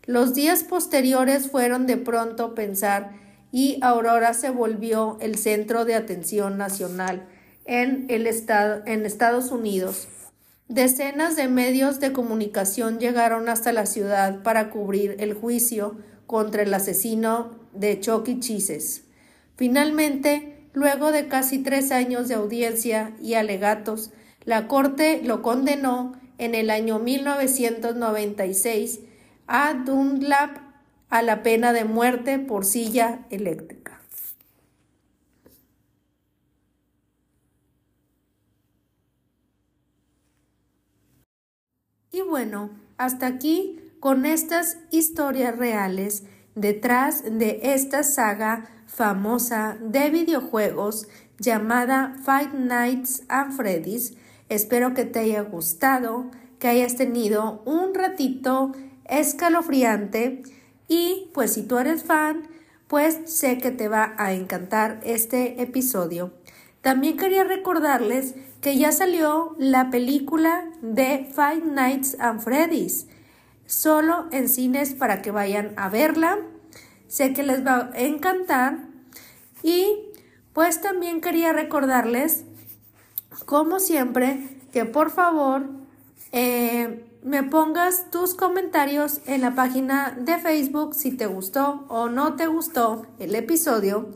Los 0.07 0.35
días 0.35 0.65
posteriores 0.65 1.49
fueron 1.49 1.87
de 1.87 1.97
pronto 1.97 2.55
pensar 2.55 3.13
y 3.53 3.79
Aurora 3.81 4.35
se 4.35 4.51
volvió 4.51 5.19
el 5.21 5.39
centro 5.39 5.85
de 5.85 5.95
atención 5.95 6.59
nacional 6.59 7.29
en, 7.65 8.07
el 8.09 8.27
estado, 8.27 8.83
en 8.87 9.07
Estados 9.07 9.53
Unidos 9.53 10.09
Decenas 10.69 11.37
de 11.37 11.47
medios 11.47 12.01
de 12.01 12.15
comunicación 12.15 12.99
llegaron 12.99 13.51
hasta 13.51 13.71
la 13.71 13.85
ciudad 13.85 14.43
para 14.43 14.71
cubrir 14.71 15.15
el 15.19 15.35
juicio 15.35 15.99
contra 16.27 16.63
el 16.63 16.73
asesino 16.73 17.51
de 17.75 18.01
Chucky 18.01 18.41
Chises. 18.41 19.03
Finalmente, 19.57 20.67
luego 20.73 21.13
de 21.13 21.29
casi 21.29 21.59
tres 21.59 21.93
años 21.93 22.29
de 22.29 22.37
audiencia 22.37 23.13
y 23.21 23.35
alegatos, 23.35 24.11
la 24.45 24.69
Corte 24.69 25.23
lo 25.25 25.43
condenó 25.43 26.13
en 26.39 26.55
el 26.55 26.71
año 26.71 26.99
1996 26.99 29.01
a 29.47 29.75
Dunlap 29.75 30.59
a 31.09 31.23
la 31.23 31.43
pena 31.43 31.73
de 31.73 31.85
muerte 31.85 32.39
por 32.39 32.65
silla 32.65 33.27
eléctrica. 33.31 34.01
Y 42.11 42.21
bueno, 42.21 42.71
hasta 42.97 43.27
aquí 43.27 43.81
con 43.99 44.25
estas 44.25 44.79
historias 44.91 45.59
reales 45.59 46.25
detrás 46.55 47.25
de 47.25 47.59
esta 47.63 48.05
saga 48.05 48.71
famosa 48.87 49.77
de 49.81 50.11
videojuegos 50.11 51.09
llamada 51.39 52.15
Five 52.25 52.53
Nights 52.55 53.25
at 53.29 53.51
Freddy's. 53.51 54.15
Espero 54.49 54.95
que 54.95 55.05
te 55.05 55.21
haya 55.21 55.43
gustado, 55.43 56.31
que 56.59 56.69
hayas 56.69 56.97
tenido 56.97 57.63
un 57.65 57.95
ratito 57.95 58.73
escalofriante 59.07 60.43
y 60.89 61.31
pues 61.35 61.55
si 61.55 61.63
tú 61.63 61.79
eres 61.79 62.05
fan, 62.05 62.49
pues 62.89 63.19
sé 63.25 63.59
que 63.59 63.71
te 63.71 63.89
va 63.89 64.15
a 64.19 64.33
encantar 64.33 65.01
este 65.05 65.63
episodio. 65.63 66.33
También 66.83 67.17
quería 67.17 67.45
recordarles 67.45 68.35
que 68.61 68.77
ya 68.77 68.93
salió 68.93 69.57
la 69.59 69.91
película 69.91 70.65
de 70.83 71.27
Five 71.35 71.63
Nights 71.65 72.17
at 72.21 72.41
Freddy's, 72.41 73.07
solo 73.67 74.27
en 74.33 74.51
cines 74.51 74.93
para 74.93 75.23
que 75.23 75.31
vayan 75.31 75.73
a 75.77 75.89
verla. 75.89 76.39
Sé 77.09 77.33
que 77.33 77.43
les 77.43 77.67
va 77.67 77.91
a 77.95 78.01
encantar. 78.01 78.87
Y 79.63 80.11
pues 80.53 80.83
también 80.83 81.23
quería 81.23 81.55
recordarles, 81.55 82.45
como 83.43 83.81
siempre, 83.81 84.61
que 84.73 84.85
por 84.85 85.11
favor 85.11 85.69
eh, 86.33 87.05
me 87.23 87.43
pongas 87.43 88.11
tus 88.11 88.35
comentarios 88.35 89.21
en 89.27 89.41
la 89.41 89.55
página 89.55 90.17
de 90.21 90.39
Facebook 90.39 90.95
si 90.95 91.13
te 91.13 91.27
gustó 91.27 91.85
o 91.89 92.09
no 92.09 92.35
te 92.35 92.47
gustó 92.47 93.07
el 93.19 93.35
episodio. 93.35 94.11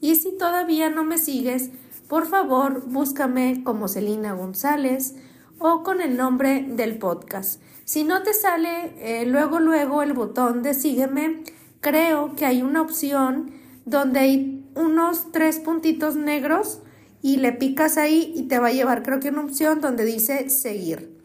Y 0.00 0.16
si 0.16 0.36
todavía 0.36 0.90
no 0.90 1.04
me 1.04 1.18
sigues, 1.18 1.70
por 2.08 2.26
favor 2.26 2.84
búscame 2.86 3.62
como 3.64 3.88
Celina 3.88 4.34
González 4.34 5.14
o 5.58 5.82
con 5.82 6.00
el 6.00 6.16
nombre 6.16 6.66
del 6.68 6.98
podcast. 6.98 7.60
Si 7.84 8.04
no 8.04 8.22
te 8.22 8.32
sale 8.32 8.94
eh, 8.98 9.26
luego 9.26 9.60
luego 9.60 10.02
el 10.02 10.12
botón 10.12 10.62
de 10.62 10.74
sígueme, 10.74 11.44
creo 11.80 12.34
que 12.34 12.46
hay 12.46 12.62
una 12.62 12.82
opción 12.82 13.52
donde 13.84 14.20
hay 14.20 14.70
unos 14.74 15.32
tres 15.32 15.60
puntitos 15.60 16.16
negros 16.16 16.80
y 17.24 17.38
le 17.38 17.52
picas 17.52 17.96
ahí 17.96 18.32
y 18.36 18.44
te 18.44 18.60
va 18.60 18.68
a 18.68 18.72
llevar 18.72 19.02
creo 19.02 19.18
que 19.18 19.30
una 19.30 19.42
opción 19.42 19.80
donde 19.80 20.04
dice 20.04 20.48
seguir. 20.48 21.18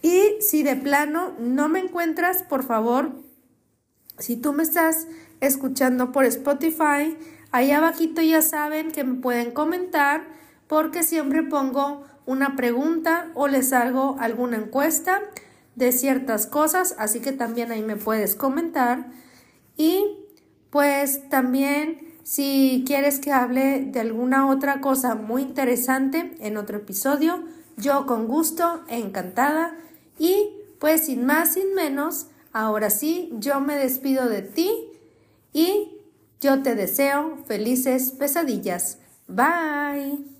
Y 0.00 0.40
si 0.40 0.62
de 0.62 0.76
plano 0.76 1.34
no 1.38 1.68
me 1.68 1.80
encuentras, 1.80 2.42
por 2.42 2.62
favor, 2.62 3.22
si 4.18 4.36
tú 4.36 4.54
me 4.54 4.62
estás 4.62 5.08
escuchando 5.40 6.12
por 6.12 6.24
Spotify, 6.24 7.16
Ahí 7.54 7.70
abajito 7.70 8.20
ya 8.20 8.42
saben 8.42 8.90
que 8.90 9.04
me 9.04 9.14
pueden 9.14 9.52
comentar 9.52 10.24
porque 10.66 11.04
siempre 11.04 11.44
pongo 11.44 12.02
una 12.26 12.56
pregunta 12.56 13.30
o 13.34 13.46
les 13.46 13.72
hago 13.72 14.16
alguna 14.18 14.56
encuesta 14.56 15.20
de 15.76 15.92
ciertas 15.92 16.48
cosas, 16.48 16.96
así 16.98 17.20
que 17.20 17.30
también 17.30 17.70
ahí 17.70 17.82
me 17.82 17.94
puedes 17.94 18.34
comentar. 18.34 19.06
Y 19.76 20.04
pues 20.70 21.28
también 21.28 22.13
Si 22.24 22.84
quieres 22.86 23.18
que 23.18 23.32
hable 23.32 23.80
de 23.80 24.00
alguna 24.00 24.48
otra 24.48 24.80
cosa 24.80 25.14
muy 25.14 25.42
interesante 25.42 26.34
en 26.40 26.56
otro 26.56 26.78
episodio, 26.78 27.44
yo 27.76 28.06
con 28.06 28.26
gusto, 28.26 28.82
encantada. 28.88 29.76
Y 30.18 30.48
pues 30.80 31.06
sin 31.06 31.26
más, 31.26 31.52
sin 31.52 31.74
menos, 31.74 32.26
ahora 32.52 32.88
sí, 32.88 33.30
yo 33.38 33.60
me 33.60 33.76
despido 33.76 34.28
de 34.28 34.40
ti 34.40 34.70
y 35.52 35.90
yo 36.40 36.62
te 36.62 36.74
deseo 36.74 37.38
felices 37.46 38.12
pesadillas. 38.12 38.98
Bye. 39.28 40.33